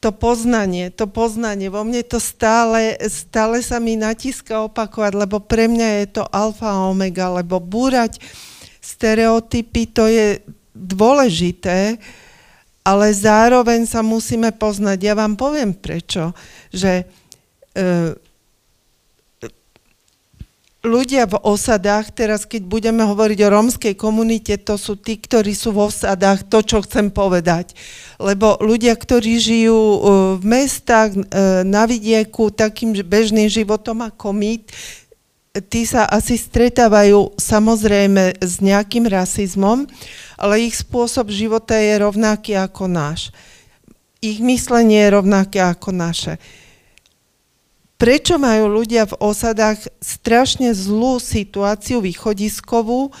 [0.03, 5.71] to poznanie, to poznanie, vo mne to stále, stále sa mi natíska opakovať, lebo pre
[5.71, 8.19] mňa je to alfa a omega, lebo búrať
[8.83, 10.43] stereotypy, to je
[10.75, 11.95] dôležité,
[12.83, 14.99] ale zároveň sa musíme poznať.
[14.99, 16.35] Ja vám poviem prečo,
[16.67, 17.07] že
[17.71, 18.13] e,
[20.83, 25.71] ľudia v osadách, teraz keď budeme hovoriť o rómskej komunite, to sú tí, ktorí sú
[25.71, 27.71] v osadách, to, čo chcem povedať.
[28.19, 29.99] Lebo ľudia, ktorí žijú e,
[30.37, 31.19] v mestách, e,
[31.63, 34.59] na vidieku, takým bežným životom ako my,
[35.71, 39.87] tí sa asi stretávajú samozrejme s nejakým rasizmom,
[40.35, 43.31] ale ich spôsob života je rovnaký ako náš.
[44.19, 46.35] Ich myslenie je rovnaké ako naše.
[48.03, 53.15] Prečo majú ľudia v osadách strašne zlú situáciu východiskovú,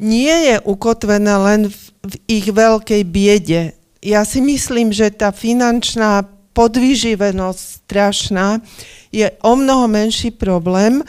[0.00, 3.76] nie je ukotvené len v, v ich veľkej biede.
[4.00, 6.24] Ja si myslím, že tá finančná
[6.56, 8.64] podvyživenosť strašná
[9.12, 11.04] je o mnoho menší problém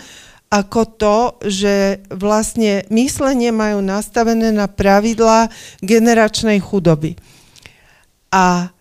[0.52, 5.48] ako to, že vlastne myslenie majú nastavené na pravidlá
[5.80, 7.16] generačnej chudoby.
[8.36, 8.74] A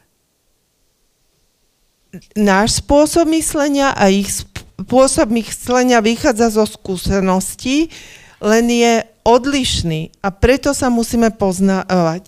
[2.37, 7.93] náš spôsob myslenia a ich spôsob myslenia vychádza zo skúseností,
[8.41, 12.25] len je odlišný a preto sa musíme poznávať.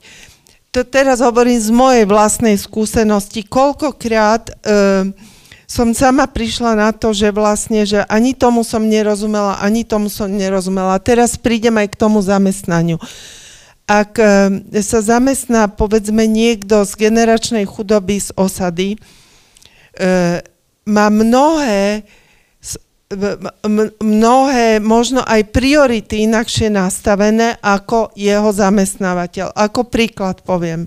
[0.70, 3.42] To teraz hovorím z mojej vlastnej skúsenosti.
[3.42, 4.54] Koľkokrát e,
[5.66, 10.30] som sama prišla na to, že vlastne, že ani tomu som nerozumela, ani tomu som
[10.30, 11.02] nerozumela.
[11.02, 13.02] Teraz prídem aj k tomu zamestnaniu.
[13.82, 18.94] Ak e, sa zamestná, povedzme, niekto z generačnej chudoby z osady,
[20.86, 22.06] má mnohé,
[23.98, 29.50] mnohé, možno aj priority inakšie nastavené ako jeho zamestnávateľ.
[29.50, 30.86] Ako príklad poviem.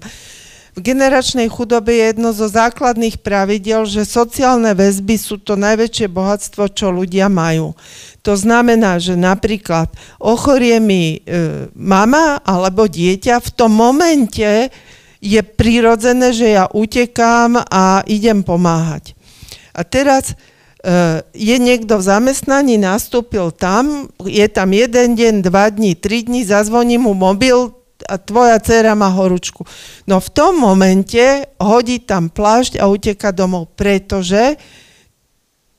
[0.74, 6.66] V generačnej chudobe je jedno zo základných pravidel, že sociálne väzby sú to najväčšie bohatstvo,
[6.74, 7.78] čo ľudia majú.
[8.26, 14.74] To znamená, že napríklad ochorie mi e, mama alebo dieťa, v tom momente
[15.24, 19.16] je prirodzené, že ja utekám a idem pomáhať.
[19.72, 20.36] A teraz e,
[21.32, 27.00] je niekto v zamestnaní, nastúpil tam, je tam jeden deň, dva dní, tri dní, zazvoní
[27.00, 27.72] mu mobil,
[28.04, 29.64] a tvoja dcera má horúčku.
[30.04, 34.60] No v tom momente hodí tam plášť a uteka domov, pretože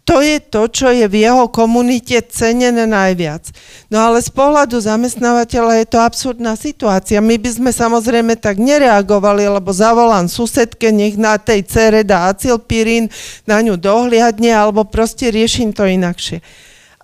[0.04, 3.48] to je to, čo je v jeho komunite cenené najviac.
[3.88, 7.24] No ale z pohľadu zamestnávateľa je to absurdná situácia.
[7.24, 13.08] My by sme samozrejme tak nereagovali, lebo zavolám susedke, nech na tej cere dá acilpirín,
[13.48, 16.44] na ňu dohliadne, alebo proste riešim to inakšie.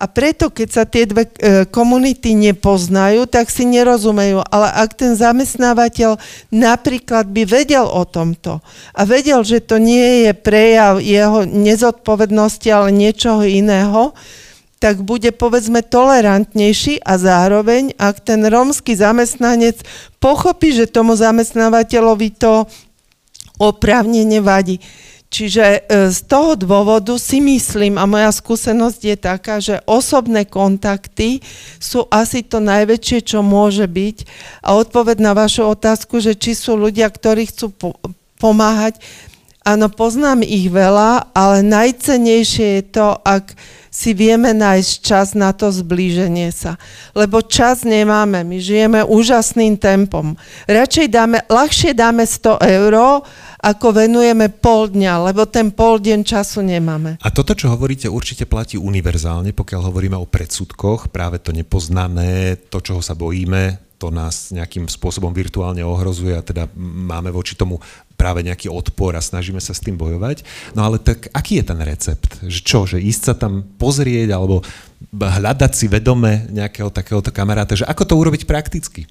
[0.01, 4.41] A preto, keď sa tie dve e, komunity nepoznajú, tak si nerozumejú.
[4.49, 6.17] Ale ak ten zamestnávateľ
[6.49, 8.65] napríklad by vedel o tomto
[8.97, 14.17] a vedel, že to nie je prejav jeho nezodpovednosti, ale niečoho iného,
[14.81, 19.85] tak bude povedzme tolerantnejší a zároveň, ak ten rómsky zamestnanec
[20.17, 22.65] pochopí, že tomu zamestnávateľovi to
[23.61, 24.81] oprávnene vadí.
[25.31, 25.79] Čiže e,
[26.11, 31.39] z toho dôvodu si myslím, a moja skúsenosť je taká, že osobné kontakty
[31.79, 34.27] sú asi to najväčšie, čo môže byť.
[34.59, 37.97] A odpoved na vašu otázku, že či sú ľudia, ktorí chcú po-
[38.43, 38.99] pomáhať,
[39.63, 43.55] áno, poznám ich veľa, ale najcenejšie je to, ak
[43.91, 46.79] si vieme nájsť čas na to zblíženie sa.
[47.11, 50.39] Lebo čas nemáme, my žijeme úžasným tempom.
[50.63, 52.95] Radšej dáme, ľahšie dáme 100 eur,
[53.61, 57.21] ako venujeme pol dňa, lebo ten pol deň času nemáme.
[57.21, 62.81] A toto, čo hovoríte, určite platí univerzálne, pokiaľ hovoríme o predsudkoch, práve to nepoznané, to,
[62.81, 67.77] čoho sa bojíme, to nás nejakým spôsobom virtuálne ohrozuje a teda máme voči tomu
[68.17, 70.41] práve nejaký odpor a snažíme sa s tým bojovať.
[70.73, 72.41] No ale tak aký je ten recept?
[72.41, 74.65] Že čo, že ísť sa tam pozrieť alebo
[75.13, 79.05] hľadať si vedome nejakého takéhoto kamaráta, že ako to urobiť prakticky?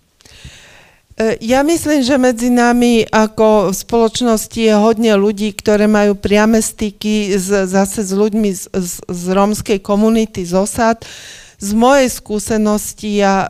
[1.20, 6.64] E, ja myslím, že medzi nami ako v spoločnosti je hodne ľudí, ktoré majú priame
[6.64, 11.04] styky z, zase s ľuďmi z, z, z rómskej komunity, z osad.
[11.60, 13.48] Z mojej skúsenosti ja e,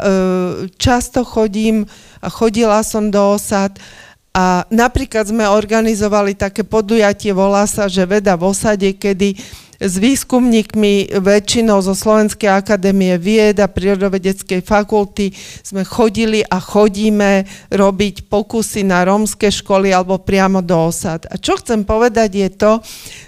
[0.82, 1.86] často chodím
[2.18, 3.78] a chodila som do osad
[4.30, 9.34] A napríklad sme organizovali také podujatie, volá sa, že veda v osade, kedy
[9.80, 15.32] s výskumníkmi väčšinou zo Slovenskej akadémie vied a prírodovedeckej fakulty
[15.64, 21.24] sme chodili a chodíme robiť pokusy na rómske školy alebo priamo do osad.
[21.32, 22.72] A čo chcem povedať je to,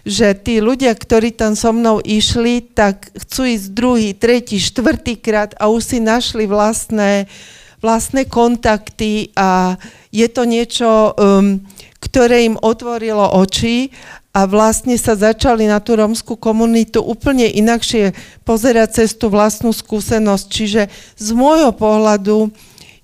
[0.04, 5.56] že tí ľudia, ktorí tam so mnou išli, tak chcú ísť druhý, tretí, štvrtý krát
[5.56, 7.32] a už si našli vlastné,
[7.80, 9.80] vlastné kontakty a
[10.12, 11.64] je to niečo, um,
[12.02, 13.88] ktoré im otvorilo oči
[14.32, 18.16] a vlastne sa začali na tú rómskú komunitu úplne inakšie
[18.48, 20.44] pozerať cez tú vlastnú skúsenosť.
[20.48, 20.82] Čiže
[21.20, 22.48] z môjho pohľadu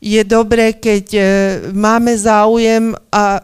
[0.01, 1.23] je dobré, keď e,
[1.75, 3.41] máme záujem a e,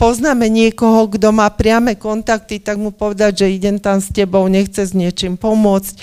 [0.00, 4.80] poznáme niekoho, kto má priame kontakty, tak mu povedať, že idem tam s tebou, nechce
[4.86, 5.94] s niečím pomôcť.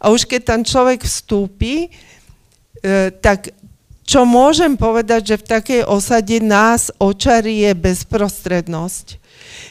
[0.00, 1.88] A už keď tam človek vstúpi, e,
[3.20, 3.52] tak
[4.02, 9.23] čo môžem povedať, že v takej osade nás očarí je bezprostrednosť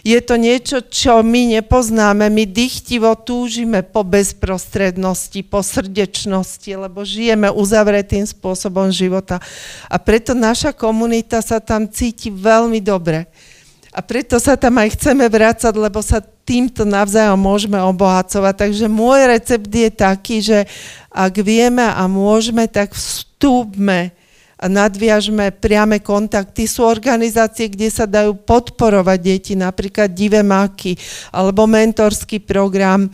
[0.04, 2.28] je to niečo, čo my nepoznáme.
[2.28, 9.40] My dychtivo túžime po bezprostrednosti, po srdečnosti, lebo žijeme uzavretým spôsobom života.
[9.88, 13.32] A preto naša komunita sa tam cíti veľmi dobre.
[13.94, 18.54] A preto sa tam aj chceme vrácať, lebo sa týmto navzájom môžeme obohacovať.
[18.68, 20.66] Takže môj recept je taký, že
[21.14, 24.12] ak vieme a môžeme, tak vstúpme
[24.68, 26.68] nadviažme priame kontakty.
[26.68, 30.95] Sú organizácie, kde sa dajú podporovať deti, napríklad Divé máky
[31.32, 33.09] alebo mentorský program.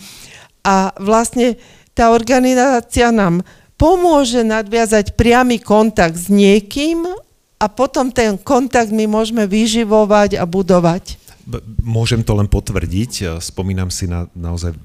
[0.66, 1.56] A vlastne
[1.96, 3.42] tá organizácia nám
[3.80, 7.08] pomôže nadviazať priamy kontakt s niekým
[7.60, 11.20] a potom ten kontakt my môžeme vyživovať a budovať.
[11.82, 13.42] Môžem to len potvrdiť.
[13.42, 14.76] Spomínam si na naozaj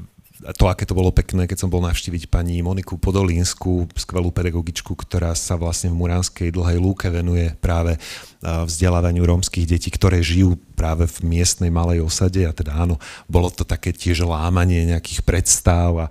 [0.53, 5.32] to, aké to bolo pekné, keď som bol navštíviť pani Moniku Podolínsku, skvelú pedagogičku, ktorá
[5.32, 7.97] sa vlastne v Muránskej dlhej lúke venuje práve
[8.45, 13.64] vzdelávaniu rómskych detí, ktoré žijú práve v miestnej malej osade a teda áno, bolo to
[13.64, 16.07] také tiež lámanie nejakých predstav a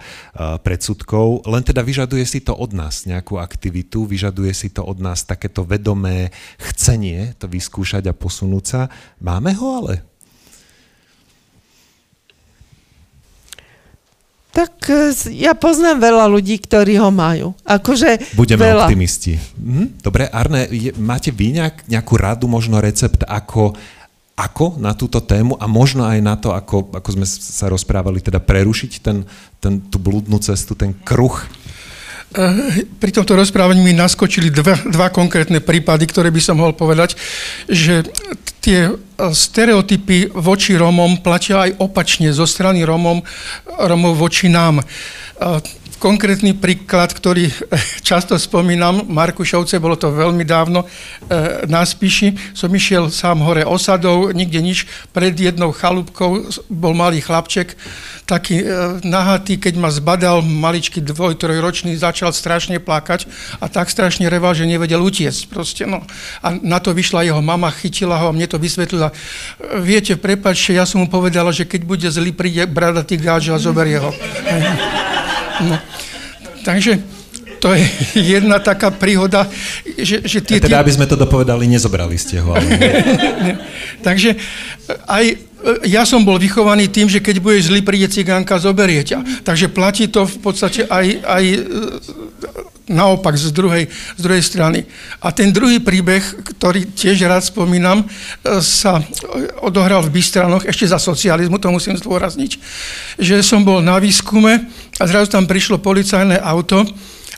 [0.58, 5.30] predsudkov, len teda vyžaduje si to od nás nejakú aktivitu, vyžaduje si to od nás
[5.30, 8.82] takéto vedomé chcenie to vyskúšať a posunúť sa.
[9.22, 10.13] Máme ho ale?
[14.54, 17.58] Tak e, ja poznám veľa ľudí, ktorí ho majú.
[17.66, 18.86] Akože Budeme veľa.
[18.86, 19.34] optimisti.
[19.58, 19.98] Hm?
[19.98, 23.74] Dobre, Arne, je, máte vy nejak, nejakú radu, možno recept, ako,
[24.38, 28.38] ako na túto tému a možno aj na to, ako, ako sme sa rozprávali, teda
[28.38, 29.26] prerušiť ten,
[29.58, 31.34] ten, tú blúdnu cestu, ten kruh
[32.98, 37.14] pri tomto rozprávaní mi naskočili dva, dva konkrétne prípady, ktoré by som mohol povedať,
[37.70, 38.02] že
[38.64, 43.22] tie eh, stereotypy voči Romom platia aj opačne zo strany Romom,
[43.68, 44.82] Romov voči nám.
[46.04, 47.48] Konkrétny príklad, ktorý
[48.10, 50.84] často spomínam, Markušovce, bolo to veľmi dávno,
[51.72, 54.84] na Spiši, som išiel sám hore osadou, nikde nič,
[55.16, 57.80] pred jednou chalúbkou bol malý chlapček,
[58.28, 58.68] taký
[59.08, 63.24] nahatý, keď ma zbadal, maličký dvoj, trojročný, začal strašne plakať
[63.64, 65.48] a tak strašne reval, že nevedel utiecť.
[65.48, 66.04] Proste, no.
[66.44, 69.16] A na to vyšla jeho mama, chytila ho a mne to vysvetlila.
[69.80, 74.04] Viete, prepačte, ja som mu povedala, že keď bude zlý, príde bradatý gáč a zoberie
[74.04, 74.12] ho.
[75.68, 75.78] No.
[76.64, 77.00] Takže
[77.64, 77.84] to je
[78.36, 79.48] jedna taká príhoda,
[79.96, 80.60] že, že tie...
[80.60, 82.52] A teda, aby sme to dopovedali, nezobrali ste ho.
[82.52, 82.68] Ale...
[84.08, 84.36] Takže
[85.08, 85.26] aj
[85.88, 89.48] ja som bol vychovaný tým, že keď budeš zlý, príde cigánka, zoberie ťa.
[89.48, 91.60] Takže platí to v podstate aj, aj e,
[92.90, 94.84] naopak z druhej, z druhej strany.
[95.24, 96.24] A ten druhý príbeh,
[96.56, 98.06] ktorý tiež rád spomínam, e,
[98.60, 99.00] sa
[99.64, 102.52] odohral v Bystranoch, ešte za socializmu, to musím zdôrazniť,
[103.20, 104.68] že som bol na výskume
[105.00, 106.84] a zrazu tam prišlo policajné auto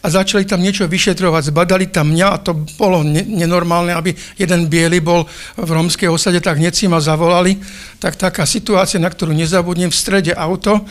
[0.06, 1.50] a začali tam niečo vyšetrovať.
[1.50, 5.26] Zbadali tam mňa a to bolo nenormálne, aby jeden biely bol
[5.58, 7.58] v romskej osade, tak hneď ma zavolali.
[7.98, 10.86] Tak taká situácia, na ktorú nezabudnem, v strede auto,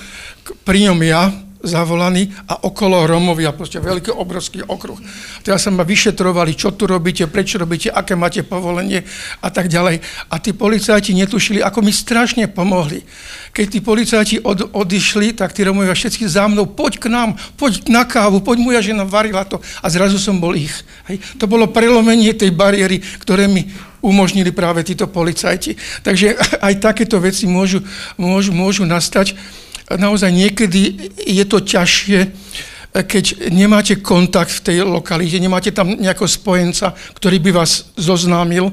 [0.66, 1.30] pri ňom ja,
[1.64, 5.00] zavolaní a okolo Romovia, proste veľký, obrovský okruh.
[5.42, 9.02] Teraz sa ma vyšetrovali, čo tu robíte, prečo robíte, aké máte povolenie
[9.40, 9.98] a tak ďalej.
[10.28, 13.02] A tí policajti netušili, ako mi strašne pomohli.
[13.50, 17.88] Keď tí policajti od, odišli, tak tí Romovia všetci za mnou, poď k nám, poď
[17.88, 19.58] na kávu, poď moja žena varila to.
[19.80, 20.72] A zrazu som bol ich.
[21.08, 21.18] Hej.
[21.40, 23.64] To bolo prelomenie tej bariéry, ktoré mi
[24.04, 25.80] umožnili práve títo policajti.
[26.04, 27.80] Takže aj takéto veci môžu,
[28.20, 29.32] môžu, môžu nastať
[29.90, 32.20] naozaj niekedy je to ťažšie,
[32.94, 38.70] keď nemáte kontakt v tej lokalite, nemáte tam nejakého spojenca, ktorý by vás zoznámil,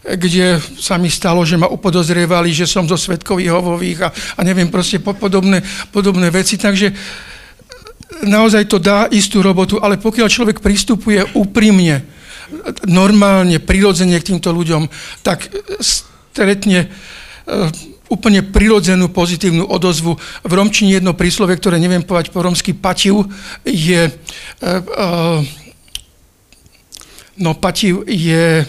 [0.00, 4.72] kde sa mi stalo, že ma upodozrievali, že som zo Svetkových hovových a, a neviem,
[4.72, 5.60] proste podobné,
[5.92, 6.56] podobné veci.
[6.56, 6.88] Takže
[8.24, 12.00] naozaj to dá istú robotu, ale pokiaľ človek pristupuje úprimne,
[12.88, 14.88] normálne, prirodzene k týmto ľuďom,
[15.22, 16.90] tak stretne
[18.10, 20.18] úplne prirodzenú pozitívnu odozvu.
[20.42, 23.30] V romčine jedno príslovie, ktoré neviem povedať po romsky, pačiv,
[23.62, 24.10] je...
[27.40, 28.66] No, pačiv je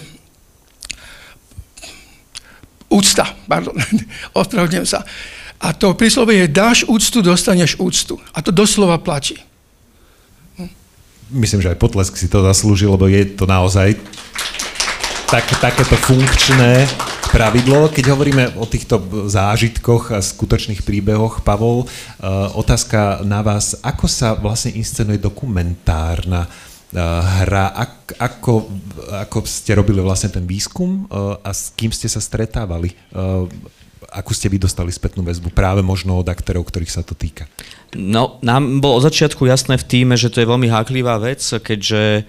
[2.87, 3.75] úcta, pardon,
[4.39, 5.01] ospravedlňujem sa.
[5.61, 8.21] A to príslovie je, dáš úctu, dostaneš úctu.
[8.33, 9.41] A to doslova platí.
[11.31, 13.95] Myslím, že aj potlesk si to zaslúžil, lebo je to naozaj
[15.31, 16.83] tak, takéto funkčné
[17.31, 17.87] pravidlo.
[17.87, 18.99] Keď hovoríme o týchto
[19.31, 26.99] zážitkoch a skutočných príbehoch, Pavol, uh, otázka na vás, ako sa vlastne inscenuje dokumentárna uh,
[27.47, 28.67] hra, ak, ako,
[29.23, 32.93] ako ste robili vlastne ten výskum uh, a s kým ste sa stretávali?
[34.11, 37.47] akú ste vy dostali spätnú väzbu práve možno od aktérov, ktorých sa to týka?
[37.95, 42.27] No, nám bolo od začiatku jasné v týme, že to je veľmi háklivá vec, keďže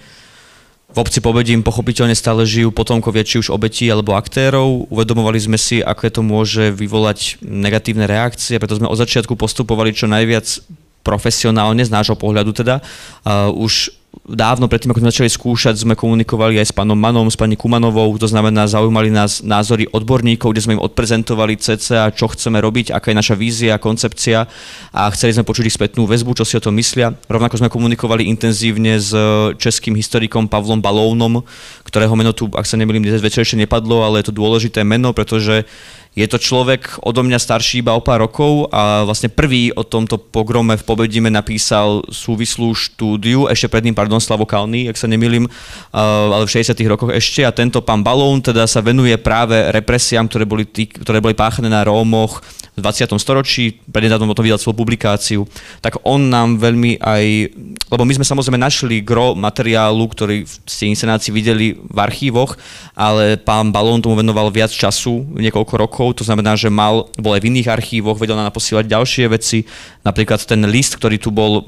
[0.93, 4.93] v obci Pobedím pochopiteľne stále žijú potomkovia či už obetí alebo aktérov.
[4.93, 10.05] Uvedomovali sme si, aké to môže vyvolať negatívne reakcie, preto sme od začiatku postupovali čo
[10.05, 10.61] najviac
[11.01, 12.85] profesionálne, z nášho pohľadu teda.
[13.25, 17.35] Uh, už dávno predtým, ako sme začali skúšať, sme komunikovali aj s pánom Manom, s
[17.35, 22.61] pani Kumanovou, to znamená, zaujímali nás názory odborníkov, kde sme im odprezentovali CCA, čo chceme
[22.61, 24.47] robiť, aká je naša vízia, koncepcia
[24.95, 27.17] a chceli sme počuť ich spätnú väzbu, čo si o tom myslia.
[27.27, 29.11] Rovnako sme komunikovali intenzívne s
[29.59, 31.43] českým historikom Pavlom Balónom,
[31.83, 35.11] ktorého meno tu, ak sa nemýlim, dnes večer ešte nepadlo, ale je to dôležité meno,
[35.17, 35.65] pretože
[36.13, 40.21] je to človek odo mňa starší iba o pár rokov a vlastne prvý o tomto
[40.21, 45.49] pogrome v Pobedime napísal súvislú štúdiu, ešte pred ním, pardon, Slavo Kalný, ak sa nemýlim,
[45.89, 47.49] ale v 60 rokoch ešte.
[47.49, 51.73] A tento pán Balón teda sa venuje práve represiám, ktoré boli, tý, ktoré boli páchané
[51.73, 53.09] na Rómoch v 20.
[53.21, 55.45] storočí, prednedávnom o tom vydal svoju publikáciu,
[55.85, 57.53] tak on nám veľmi aj,
[57.93, 62.57] lebo my sme samozrejme našli gro materiálu, ktorý ste inscenácii videli v archívoch,
[62.97, 67.39] ale pán Balón tomu venoval viac času, niekoľko rokov rokov, to znamená, že mal, bol
[67.39, 69.63] aj v iných archívoch, vedel nám naposielať ďalšie veci,
[70.03, 71.63] napríklad ten list, ktorý tu bol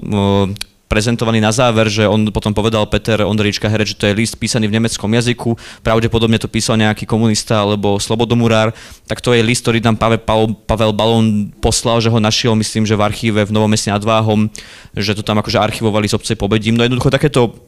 [0.85, 4.69] prezentovaný na záver, že on potom povedal Peter Ondríčka Herec, že to je list písaný
[4.69, 8.71] v nemeckom jazyku, pravdepodobne to písal nejaký komunista alebo slobodomurár,
[9.09, 12.95] tak to je list, ktorý nám Pavel, Pavel Balón poslal, že ho našiel, myslím, že
[12.95, 14.47] v archíve v Novom meste nad Váhom,
[14.95, 16.77] že to tam akože archivovali z obcej Pobedím.
[16.77, 17.65] No jednoducho takéto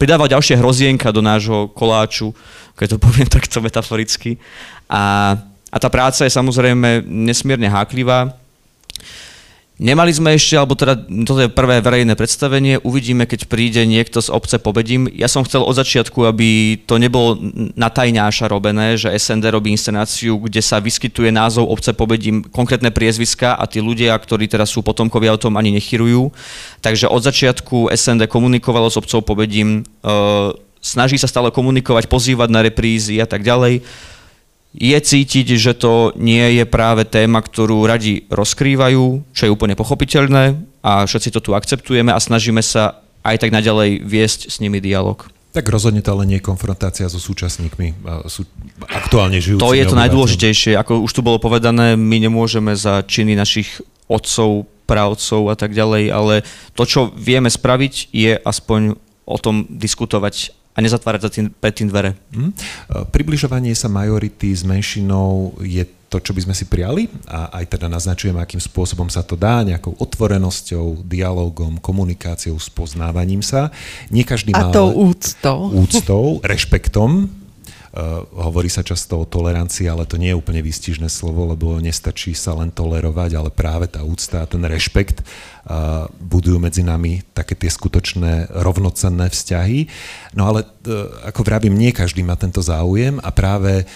[0.00, 2.32] pridával ďalšie hrozienka do nášho koláču,
[2.74, 4.40] keď to poviem takto metaforicky.
[4.90, 5.36] A
[5.76, 8.32] a tá práca je samozrejme nesmierne háklivá.
[9.76, 10.96] Nemali sme ešte, alebo teda
[11.28, 15.04] toto je prvé verejné predstavenie, uvidíme, keď príde niekto z obce Pobedím.
[15.12, 17.36] Ja som chcel od začiatku, aby to nebolo
[17.76, 23.52] na tajňáša robené, že SND robí inscenáciu, kde sa vyskytuje názov obce Pobedím, konkrétne priezviska
[23.52, 26.32] a tí ľudia, ktorí teraz sú potomkovia, o tom ani nechyrujú.
[26.80, 30.16] Takže od začiatku SND komunikovalo s obcov Pobedím, e,
[30.80, 33.84] snaží sa stále komunikovať, pozývať na reprízy a tak ďalej
[34.74, 40.58] je cítiť, že to nie je práve téma, ktorú radi rozkrývajú, čo je úplne pochopiteľné
[40.84, 45.26] a všetci to tu akceptujeme a snažíme sa aj tak naďalej viesť s nimi dialog.
[45.56, 47.96] Tak rozhodne to ale nie je konfrontácia so súčasníkmi,
[48.28, 48.44] sú
[48.84, 49.64] aktuálne žijúcimi.
[49.64, 50.76] To je to najdôležitejšie.
[50.76, 56.12] Ako už tu bolo povedané, my nemôžeme za činy našich otcov, právcov a tak ďalej,
[56.12, 56.34] ale
[56.76, 61.88] to, čo vieme spraviť, je aspoň o tom diskutovať a nezatvárať za tým, pred tým
[61.88, 62.12] dvere.
[62.36, 62.52] Mm.
[63.08, 67.90] Približovanie sa majority s menšinou je to, čo by sme si prijali a aj teda
[67.90, 73.74] naznačujeme, akým spôsobom sa to dá, nejakou otvorenosťou, dialogom, komunikáciou, spoznávaním sa.
[74.12, 74.72] Nie každý a má...
[74.72, 75.74] tou úctou.
[75.74, 77.26] Úctou, rešpektom,
[78.36, 82.52] hovorí sa často o tolerancii, ale to nie je úplne výstižné slovo, lebo nestačí sa
[82.52, 87.72] len tolerovať, ale práve tá úcta a ten rešpekt uh, budujú medzi nami také tie
[87.72, 89.88] skutočné rovnocenné vzťahy.
[90.36, 93.88] No ale uh, ako vravím, nie každý má tento záujem a práve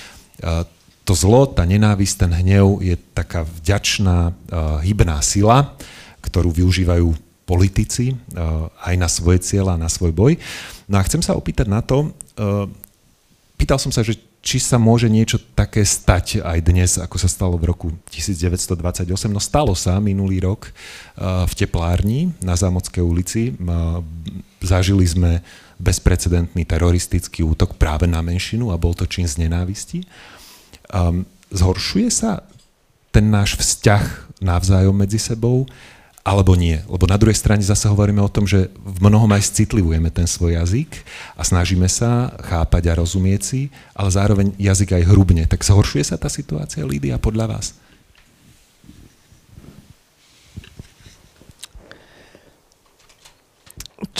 [1.04, 4.32] to zlo, tá nenávisť, ten hnev je taká vďačná
[4.80, 5.76] hybná sila,
[6.24, 7.12] ktorú využívajú
[7.44, 8.16] politici
[8.80, 10.32] aj na svoje cieľa, na svoj boj.
[10.88, 12.16] No a chcem sa opýtať na to,
[13.60, 17.60] pýtal som sa, že či sa môže niečo také stať aj dnes, ako sa stalo
[17.60, 19.04] v roku 1928.
[19.28, 23.52] No stalo sa minulý rok uh, v teplárni na Zámodskej ulici.
[23.60, 24.00] Uh,
[24.64, 25.44] zažili sme
[25.76, 30.08] bezprecedentný teroristický útok práve na menšinu a bol to čin z nenávisti.
[30.88, 32.40] Um, zhoršuje sa
[33.12, 35.68] ten náš vzťah navzájom medzi sebou?
[36.20, 36.78] Alebo nie.
[36.84, 40.60] Lebo na druhej strane zase hovoríme o tom, že v mnohom aj citlivujeme ten svoj
[40.60, 40.90] jazyk
[41.36, 43.60] a snažíme sa chápať a rozumieť si,
[43.96, 45.48] ale zároveň jazyk aj hrubne.
[45.48, 47.66] Tak zhoršuje sa tá situácia, Lídia, podľa vás?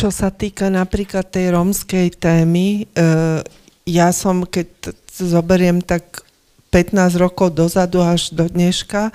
[0.01, 2.89] čo sa týka napríklad tej rómskej témy,
[3.85, 6.25] ja som, keď zoberiem tak
[6.73, 9.13] 15 rokov dozadu až do dneška,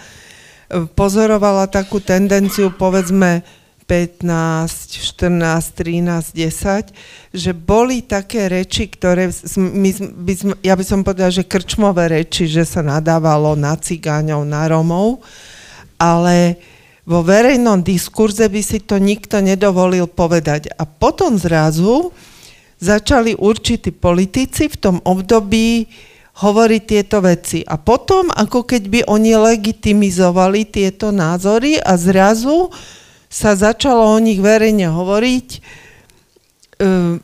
[0.97, 3.45] pozorovala takú tendenciu, povedzme,
[3.85, 6.89] 15, 14, 13, 10,
[7.37, 9.29] že boli také reči, ktoré,
[9.61, 9.89] my,
[10.25, 14.65] by sme, ja by som povedala, že krčmové reči, že sa nadávalo na cigáňov, na
[14.65, 15.21] Romov,
[16.01, 16.57] ale
[17.05, 20.73] vo verejnom diskurze by si to nikto nedovolil povedať.
[20.81, 22.09] A potom zrazu
[22.81, 25.85] začali určití politici v tom období
[26.35, 27.63] hovoriť tieto veci.
[27.63, 32.67] A potom, ako keď by oni legitimizovali tieto názory a zrazu
[33.31, 35.47] sa začalo o nich verejne hovoriť,
[36.83, 37.15] uh,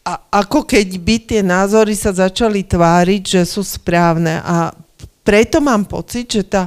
[0.00, 4.40] a ako keď by tie názory sa začali tváriť, že sú správne.
[4.42, 4.74] A
[5.22, 6.66] preto mám pocit, že tá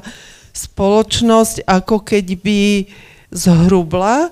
[0.54, 2.60] spoločnosť ako keď by
[3.34, 4.30] zhrubla,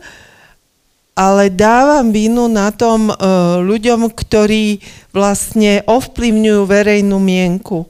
[1.21, 4.81] ale dávam vinu na tom uh, ľuďom, ktorí
[5.13, 7.85] vlastne ovplyvňujú verejnú mienku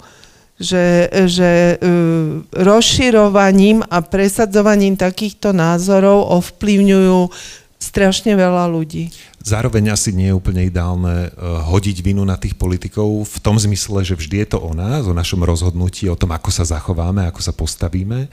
[0.61, 7.33] že, že uh, rozširovaním a presadzovaním takýchto názorov ovplyvňujú
[7.81, 9.09] strašne veľa ľudí.
[9.41, 14.05] Zároveň asi nie je úplne ideálne uh, hodiť vinu na tých politikov v tom zmysle,
[14.05, 17.41] že vždy je to o nás, o našom rozhodnutí, o tom, ako sa zachováme, ako
[17.41, 18.29] sa postavíme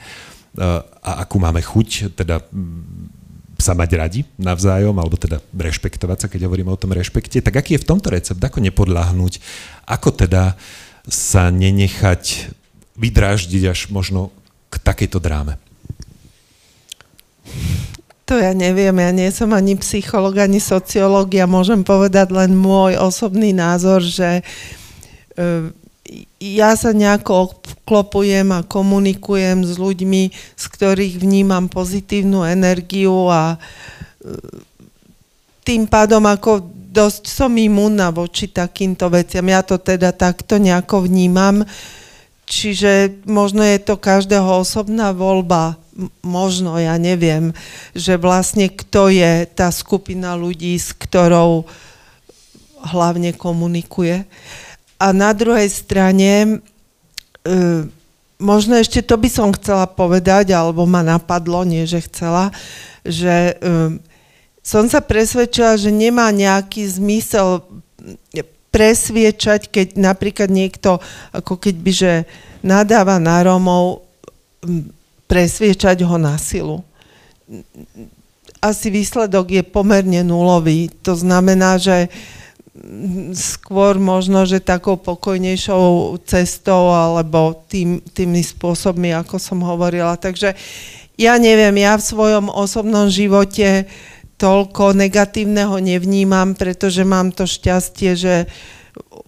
[1.05, 2.41] a akú máme chuť, teda
[3.59, 7.43] sa mať radi navzájom, alebo teda rešpektovať sa, keď hovoríme o tom rešpekte.
[7.43, 8.39] Tak aký je v tomto recept?
[8.39, 9.43] Ako nepodľahnúť?
[9.83, 10.55] Ako teda
[11.11, 12.55] sa nenechať
[12.95, 14.31] vydráždiť až možno
[14.71, 15.59] k takejto dráme?
[18.29, 22.95] To ja neviem, ja nie som ani psycholog, ani sociológ, ja môžem povedať len môj
[23.01, 24.43] osobný názor, že e,
[26.39, 33.57] ja sa nejako klopujem a komunikujem s ľuďmi, z ktorých vnímam pozitívnu energiu a e,
[35.61, 39.45] tým pádom ako dosť som imúnna voči takýmto veciam.
[39.45, 41.61] Ja to teda takto nejako vnímam.
[42.49, 45.77] Čiže možno je to každého osobná voľba,
[46.25, 47.53] možno, ja neviem,
[47.93, 51.69] že vlastne kto je tá skupina ľudí, s ktorou
[52.89, 54.25] hlavne komunikuje.
[54.99, 56.59] A na druhej strane,
[57.47, 57.57] e,
[58.35, 62.51] možno ešte to by som chcela povedať, alebo ma napadlo, nie že chcela,
[63.07, 63.97] že e,
[64.59, 67.63] som sa presvedčila, že nemá nejaký zmysel
[68.69, 71.01] presviečať, keď napríklad niekto,
[71.33, 72.13] ako keď by, že
[72.61, 74.05] nadáva na Rómov,
[75.25, 76.85] presviečať ho na silu.
[78.59, 80.91] Asi výsledok je pomerne nulový.
[81.07, 82.11] To znamená, že
[83.35, 90.15] skôr možno, že takou pokojnejšou cestou alebo tým, tými spôsobmi, ako som hovorila.
[90.15, 90.55] Takže
[91.19, 93.87] ja neviem, ja v svojom osobnom živote
[94.39, 98.47] toľko negatívneho nevnímam, pretože mám to šťastie, že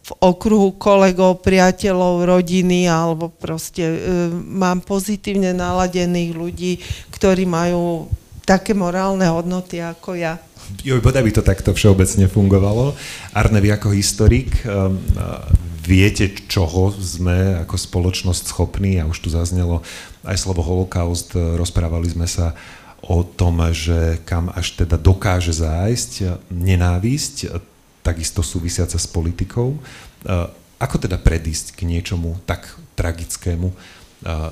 [0.02, 3.98] v okruhu kolegov, priateľov, rodiny alebo proste e,
[4.34, 6.74] mám pozitívne naladených ľudí,
[7.14, 8.10] ktorí majú
[8.44, 10.42] také morálne hodnoty ako ja.
[10.82, 12.96] Jo, bodaj by to takto všeobecne fungovalo.
[13.36, 14.98] Arne, vy ako historik um,
[15.86, 19.84] viete, čoho sme ako spoločnosť schopní, a už tu zaznelo
[20.26, 22.58] aj slovo holokaust, rozprávali sme sa
[23.02, 27.50] o tom, že kam až teda dokáže zájsť nenávisť,
[28.06, 29.78] takisto súvisiaca s politikou.
[30.78, 33.74] Ako teda predísť k niečomu tak tragickému,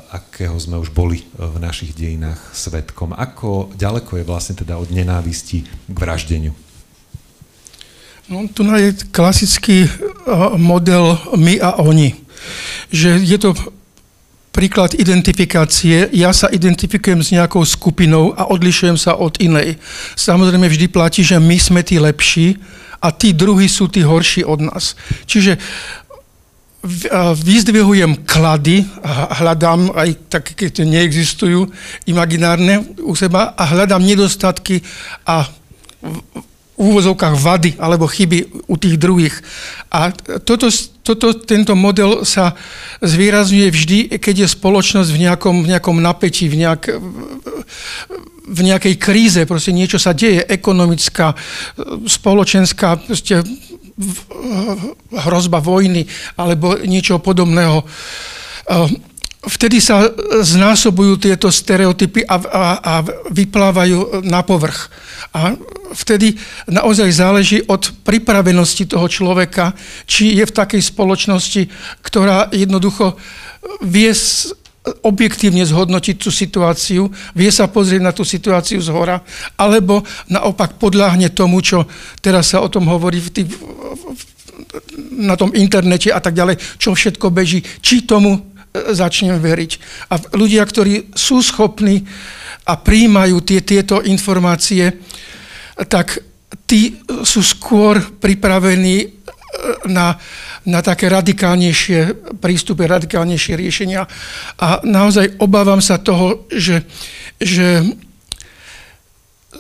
[0.10, 3.14] akého sme už boli v našich dejinách svetkom?
[3.14, 6.54] Ako ďaleko je vlastne teda od nenávisti k vraždeniu?
[8.30, 9.90] No, tu je klasický
[10.58, 12.14] model my a oni.
[12.94, 13.50] Že je to
[14.54, 16.10] príklad identifikácie.
[16.14, 19.78] Ja sa identifikujem s nejakou skupinou a odlišujem sa od inej.
[20.18, 22.58] Samozrejme vždy platí, že my sme tí lepší
[23.00, 24.98] a tí druhí sú tí horší od nás.
[25.26, 25.58] Čiže
[27.36, 28.88] vyzdvihujem klady
[29.36, 31.68] hľadám, aj také, keď neexistujú,
[32.08, 34.80] imaginárne u seba a hľadám nedostatky
[35.28, 35.44] a
[36.80, 39.36] úvozovkách vady alebo chyby u tých druhých.
[39.92, 40.16] A
[40.48, 40.72] toto,
[41.04, 42.56] toto, tento model sa
[43.04, 46.96] zvýrazňuje vždy, keď je spoločnosť v nejakom, v nejakom napätí, v, nejak,
[48.48, 51.36] v nejakej kríze, proste niečo sa deje, ekonomická,
[52.08, 53.44] spoločenská, proste
[55.12, 56.08] hrozba vojny
[56.39, 57.84] alebo niečo podobného
[59.45, 60.12] vtedy sa
[60.43, 62.93] znásobujú tieto stereotypy a, a, a
[63.32, 64.91] vyplávajú na povrch.
[65.32, 65.56] A
[65.95, 66.36] vtedy
[66.68, 69.72] naozaj záleží od pripravenosti toho človeka,
[70.04, 71.72] či je v takej spoločnosti,
[72.04, 73.16] ktorá jednoducho
[73.80, 74.12] vie
[75.06, 79.22] objektívne zhodnotiť tú situáciu, vie sa pozrieť na tú situáciu z hora,
[79.56, 81.86] alebo naopak podľahne tomu, čo
[82.20, 83.42] teraz sa o tom hovorí v tý,
[85.20, 88.42] na tom internete a tak ďalej, čo všetko beží, či tomu e,
[88.96, 89.72] začnem veriť.
[90.14, 92.06] A ľudia, ktorí sú schopní
[92.66, 95.00] a príjmajú tie, tieto informácie,
[95.90, 96.22] tak
[96.70, 99.19] tí sú skôr pripravení
[99.86, 100.18] na,
[100.66, 104.06] na také radikálnejšie prístupy, radikálnejšie riešenia.
[104.60, 106.86] A naozaj obávam sa toho, že,
[107.41, 107.84] že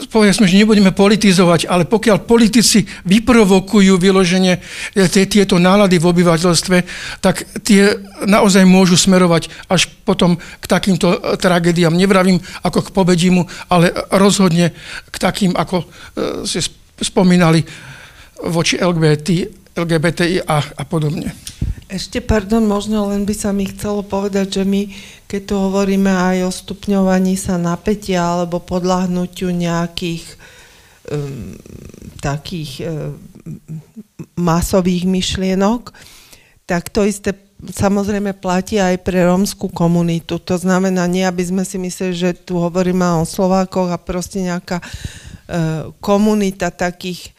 [0.07, 4.61] povedzme, že nebudeme politizovať, ale pokiaľ politici vyprovokujú vyloženie
[4.95, 6.77] e, tieto nálady v obyvateľstve,
[7.19, 11.97] tak tie naozaj môžu smerovať až potom k takýmto e, tragédiám.
[11.97, 14.71] Nevravím ako k pobedímu, ale rozhodne
[15.09, 15.83] k takým, ako
[16.45, 16.63] ste
[17.01, 17.65] spomínali
[18.45, 21.33] voči LGBT, LGBTI a, a podobne.
[21.89, 24.93] Ešte, pardon, možno len by sa mi chcelo povedať, že my,
[25.25, 30.37] keď tu hovoríme aj o stupňovaní sa napätia alebo podľahnutiu nejakých
[31.09, 31.57] um,
[32.21, 33.17] takých um,
[34.37, 35.89] masových myšlienok,
[36.69, 40.37] tak to isté samozrejme platí aj pre rómskú komunitu.
[40.45, 44.77] To znamená, nie aby sme si mysleli, že tu hovoríme o Slovákoch a proste nejaká
[44.79, 47.33] uh, komunita takých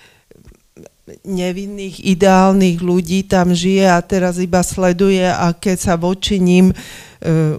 [1.27, 6.75] nevinných, ideálnych ľudí tam žije a teraz iba sleduje a keď sa voči ním e,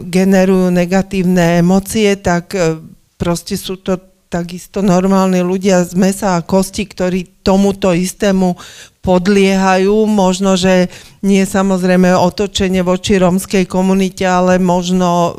[0.01, 2.79] generujú negatívne emócie, tak e,
[3.17, 3.99] proste sú to
[4.31, 8.55] takisto normálni ľudia z mesa a kosti, ktorí tomuto istému
[9.03, 10.07] podliehajú.
[10.07, 10.87] Možno, že
[11.19, 15.31] nie samozrejme otočenie voči rómskej komunite, ale možno e,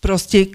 [0.00, 0.48] proste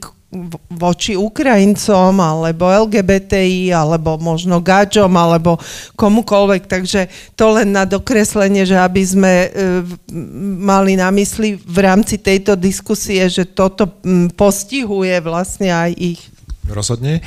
[0.70, 5.58] voči Ukrajincom, alebo LGBTI, alebo možno gáčom, alebo
[5.98, 6.70] komukoľvek.
[6.70, 9.50] Takže to len na dokreslenie, že aby sme e,
[10.62, 13.90] mali na mysli v rámci tejto diskusie, že toto
[14.38, 16.22] postihuje vlastne aj ich.
[16.70, 17.20] Rozhodne.
[17.20, 17.22] E,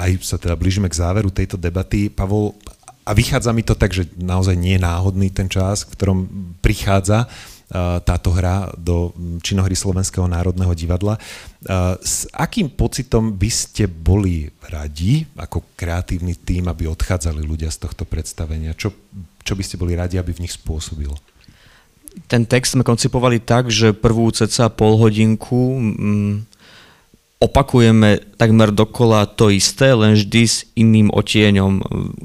[0.00, 2.08] aj sa teda blížime k záveru tejto debaty.
[2.08, 2.56] Pavol,
[3.04, 6.18] a vychádza mi to tak, že naozaj nie je náhodný ten čas, v ktorom
[6.64, 7.28] prichádza
[8.04, 9.12] táto hra do
[9.44, 11.20] činohry Slovenského národného divadla.
[12.00, 18.08] S akým pocitom by ste boli radi, ako kreatívny tým, aby odchádzali ľudia z tohto
[18.08, 18.72] predstavenia?
[18.72, 18.96] Čo,
[19.44, 21.12] čo by ste boli radi, aby v nich spôsobil?
[22.24, 25.76] Ten text sme koncipovali tak, že prvú ceca pol hodinku
[27.38, 31.72] opakujeme takmer dokola to isté, len vždy s iným otieňom.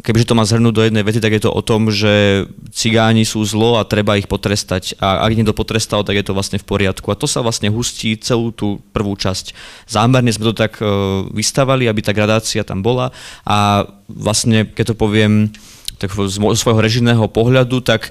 [0.01, 3.45] Kebyže to má zhrnúť do jednej vety, tak je to o tom, že cigáni sú
[3.45, 4.97] zlo a treba ich potrestať.
[4.97, 7.13] A ak niekto potrestal, tak je to vlastne v poriadku.
[7.13, 9.53] A to sa vlastne hustí celú tú prvú časť.
[9.85, 10.85] Zámerne sme to tak e,
[11.29, 13.13] vystavali, aby tá gradácia tam bola.
[13.45, 15.53] A vlastne, keď to poviem
[16.01, 18.09] tak z svojho režijného pohľadu, tak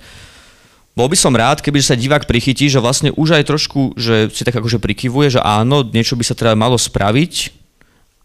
[0.92, 4.44] bol by som rád, keby sa divák prichytí, že vlastne už aj trošku, že si
[4.44, 7.61] tak akože prikyvuje, že áno, niečo by sa teda malo spraviť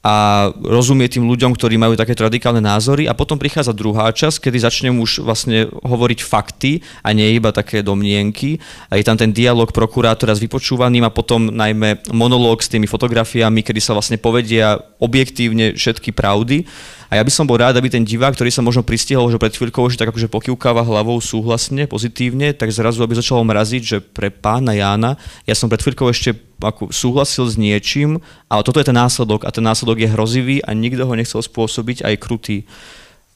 [0.05, 4.57] a rozumie tým ľuďom, ktorí majú takéto radikálne názory a potom prichádza druhá časť, kedy
[4.63, 6.71] začnem už vlastne hovoriť fakty
[7.03, 8.61] a nie iba také domnienky.
[8.87, 13.65] A je tam ten dialog prokurátora s vypočúvaným a potom najmä monológ s tými fotografiami,
[13.65, 16.63] kedy sa vlastne povedia objektívne všetky pravdy
[17.07, 19.55] a ja by som bol rád, aby ten divák, ktorý sa možno pristihol, že pred
[19.55, 24.27] chvíľkou že tak akože pokývkáva hlavou súhlasne, pozitívne, tak zrazu aby začalo mraziť, že pre
[24.27, 25.15] pána Jána,
[25.47, 29.53] ja som pred chvíľkou ešte ako súhlasil s niečím, ale toto je ten následok a
[29.53, 32.57] ten následok je hrozivý a nikto ho nechcel spôsobiť aj krutý.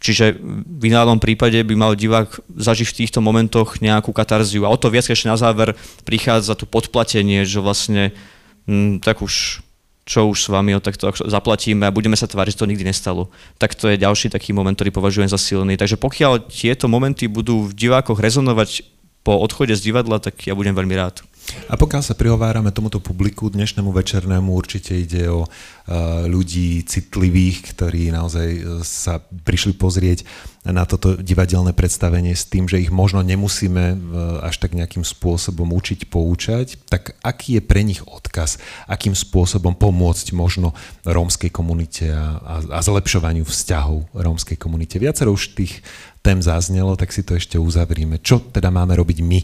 [0.02, 4.66] Čiže v ideálnom prípade by mal divák zažiť v týchto momentoch nejakú katarziu.
[4.66, 5.78] A o to viac ešte na záver
[6.10, 8.10] prichádza tu podplatenie, že vlastne
[8.66, 9.62] m, mm, tak už
[10.02, 13.30] čo už s vami, tak to zaplatíme a budeme sa tváriť, že to nikdy nestalo.
[13.62, 15.78] Tak to je ďalší taký moment, ktorý považujem za silný.
[15.78, 18.82] Takže pokiaľ tieto momenty budú v divákoch rezonovať
[19.22, 21.22] po odchode z divadla, tak ja budem veľmi rád.
[21.72, 25.50] A pokiaľ sa prihovárame tomuto publiku dnešnému večernému, určite ide o uh,
[26.28, 30.28] ľudí citlivých, ktorí naozaj e, sa prišli pozrieť
[30.62, 33.98] na toto divadelné predstavenie s tým, že ich možno nemusíme uh,
[34.46, 40.38] až tak nejakým spôsobom učiť, poučať, tak aký je pre nich odkaz, akým spôsobom pomôcť
[40.38, 45.02] možno rómskej komunite a, a, a zlepšovaniu vzťahov rómskej komunite.
[45.02, 45.82] Viacero už tých
[46.22, 48.22] tém zaznelo, tak si to ešte uzavrieme.
[48.22, 49.40] Čo teda máme robiť my,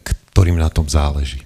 [0.00, 1.44] ktorým na tom záleží?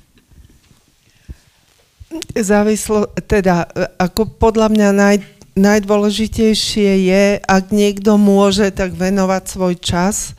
[2.32, 3.68] Závislo, teda,
[4.00, 5.16] ako podľa mňa naj,
[5.58, 10.32] najdôležitejšie je, ak niekto môže, tak venovať svoj čas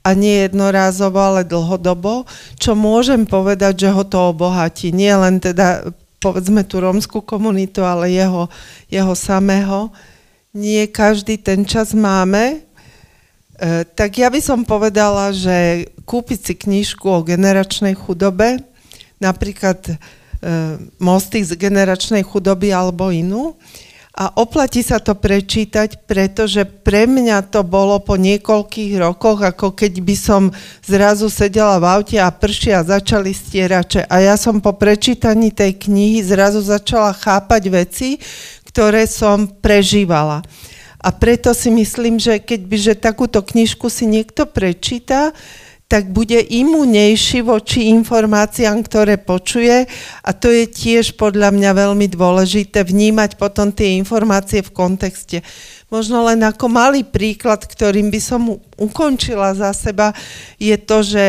[0.00, 2.24] a nie jednorázovo, ale dlhodobo,
[2.56, 4.96] čo môžem povedať, že ho to obohatí.
[4.96, 8.48] Nie len teda, povedzme, tú rómskú komunitu, ale jeho,
[8.88, 9.92] jeho samého.
[10.56, 12.64] Nie každý ten čas máme,
[13.92, 18.64] tak ja by som povedala, že kúpiť si knižku o generačnej chudobe,
[19.20, 20.00] napríklad
[20.96, 23.60] mosty z generačnej chudoby alebo inú.
[24.10, 29.92] A oplatí sa to prečítať, pretože pre mňa to bolo po niekoľkých rokoch, ako keď
[30.02, 30.42] by som
[30.82, 34.10] zrazu sedela v aute a prši a začali stierače.
[34.10, 38.08] A ja som po prečítaní tej knihy zrazu začala chápať veci,
[38.66, 40.42] ktoré som prežívala.
[41.00, 45.32] A preto si myslím, že keď by že takúto knižku si niekto prečíta,
[45.90, 49.90] tak bude imunejší voči informáciám, ktoré počuje
[50.22, 55.42] a to je tiež podľa mňa veľmi dôležité vnímať potom tie informácie v kontexte.
[55.90, 60.14] Možno len ako malý príklad, ktorým by som ukončila za seba,
[60.62, 61.24] je to, že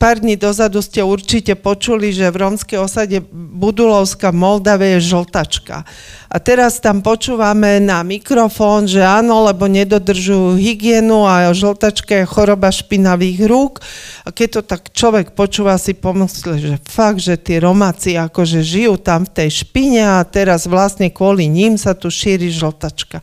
[0.00, 5.84] Pár dní dozadu ste určite počuli, že v rómskej osade Budulovska v Moldave je žltačka.
[6.32, 12.72] A teraz tam počúvame na mikrofón, že áno, lebo nedodržujú hygienu a žltačka je choroba
[12.72, 13.84] špinavých rúk.
[14.24, 18.96] A keď to tak človek počúva, si pomyslí, že fakt, že tí Romáci akože žijú
[18.96, 23.20] tam v tej špine a teraz vlastne kvôli ním sa tu šíri žltačka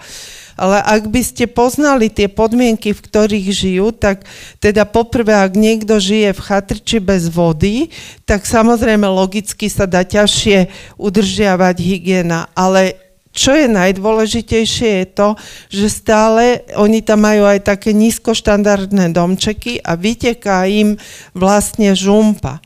[0.58, 4.26] ale ak by ste poznali tie podmienky, v ktorých žijú, tak
[4.58, 7.94] teda poprvé, ak niekto žije v chatrči bez vody,
[8.26, 12.98] tak samozrejme logicky sa dá ťažšie udržiavať hygiena, ale
[13.38, 15.30] čo je najdôležitejšie je to,
[15.70, 20.98] že stále oni tam majú aj také nízkoštandardné domčeky a vyteká im
[21.38, 22.58] vlastne žumpa.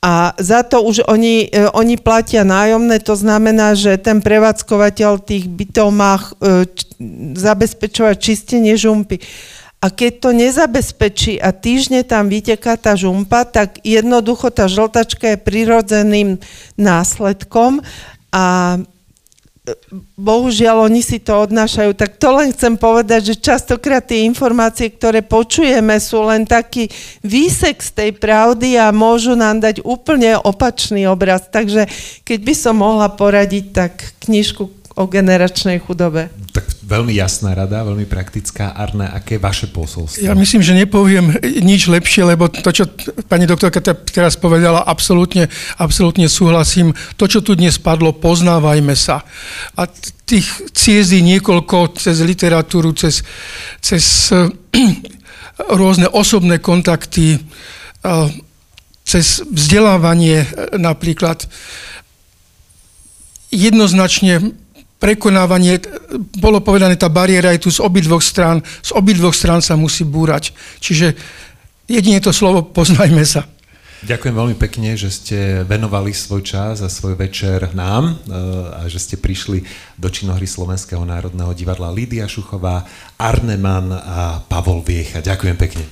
[0.00, 5.44] A za to už oni, e, oni platia nájomné, to znamená, že ten prevádzkovateľ tých
[5.44, 6.64] bytov má e,
[7.36, 9.20] zabezpečovať čistenie žumpy.
[9.80, 15.38] A keď to nezabezpečí a týždne tam vyteká tá žumpa, tak jednoducho tá žltačka je
[15.40, 16.36] prirodzeným
[16.76, 17.80] následkom
[18.32, 18.76] a
[20.16, 21.92] bohužiaľ oni si to odnášajú.
[21.92, 26.88] Tak to len chcem povedať, že častokrát tie informácie, ktoré počujeme, sú len taký
[27.20, 31.44] výsek z tej pravdy a môžu nám dať úplne opačný obraz.
[31.52, 31.86] Takže
[32.24, 33.92] keď by som mohla poradiť, tak
[34.24, 36.28] knižku o generačnej chudobe.
[36.52, 38.76] Tak veľmi jasná rada, veľmi praktická.
[38.76, 40.20] Arne, aké je vaše posolstvo?
[40.20, 42.84] Ja myslím, že nepoviem nič lepšie, lebo to, čo
[43.24, 45.48] pani doktorka teraz povedala, absolútne,
[45.80, 46.92] absolútne súhlasím.
[47.16, 49.24] To, čo tu dnes padlo, poznávajme sa.
[49.80, 49.88] A
[50.28, 50.46] tých
[50.76, 53.24] ciezí niekoľko cez literatúru, cez,
[53.80, 54.28] cez
[55.80, 57.40] rôzne osobné kontakty,
[59.08, 60.44] cez vzdelávanie
[60.76, 61.48] napríklad
[63.50, 64.54] jednoznačne
[65.00, 65.80] prekonávanie,
[66.36, 70.52] bolo povedané, tá bariéra je tu z obidvoch strán, z obidvoch strán sa musí búrať.
[70.78, 71.16] Čiže
[71.88, 73.48] jedine to slovo poznajme sa.
[74.00, 78.32] Ďakujem veľmi pekne, že ste venovali svoj čas a svoj večer nám eh,
[78.80, 79.60] a že ste prišli
[80.00, 82.88] do činohry Slovenského národného divadla Lídia Šuchová,
[83.20, 85.20] Arneman a Pavol Viecha.
[85.20, 85.84] Ďakujem pekne.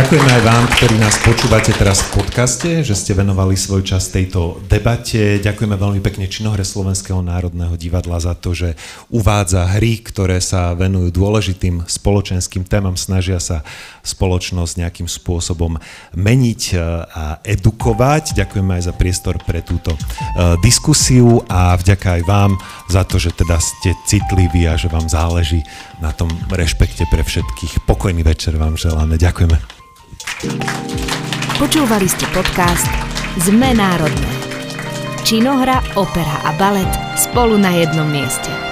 [0.00, 4.56] Ďakujeme aj vám, ktorí nás počúvate teraz v podcaste, že ste venovali svoj čas tejto
[4.64, 5.36] debate.
[5.44, 8.80] Ďakujeme veľmi pekne Činohre Slovenského národného divadla za to, že
[9.12, 13.60] uvádza hry, ktoré sa venujú dôležitým spoločenským témam, snažia sa
[14.00, 15.76] spoločnosť nejakým spôsobom
[16.16, 16.74] meniť e,
[17.04, 18.32] a edukovať.
[18.40, 20.00] Ďakujeme aj za priestor pre túto e,
[20.64, 22.56] diskusiu a vďaka aj vám
[22.88, 25.60] za to, že teda ste citliví a že vám záleží
[26.00, 27.84] na tom rešpekte pre všetkých.
[27.84, 29.20] Pokojný večer vám želáme.
[29.20, 29.89] Ďakujeme.
[31.56, 32.88] Počúvali ste podcast
[33.40, 34.30] Sme národné.
[35.24, 38.69] Činohra, opera a balet spolu na jednom mieste.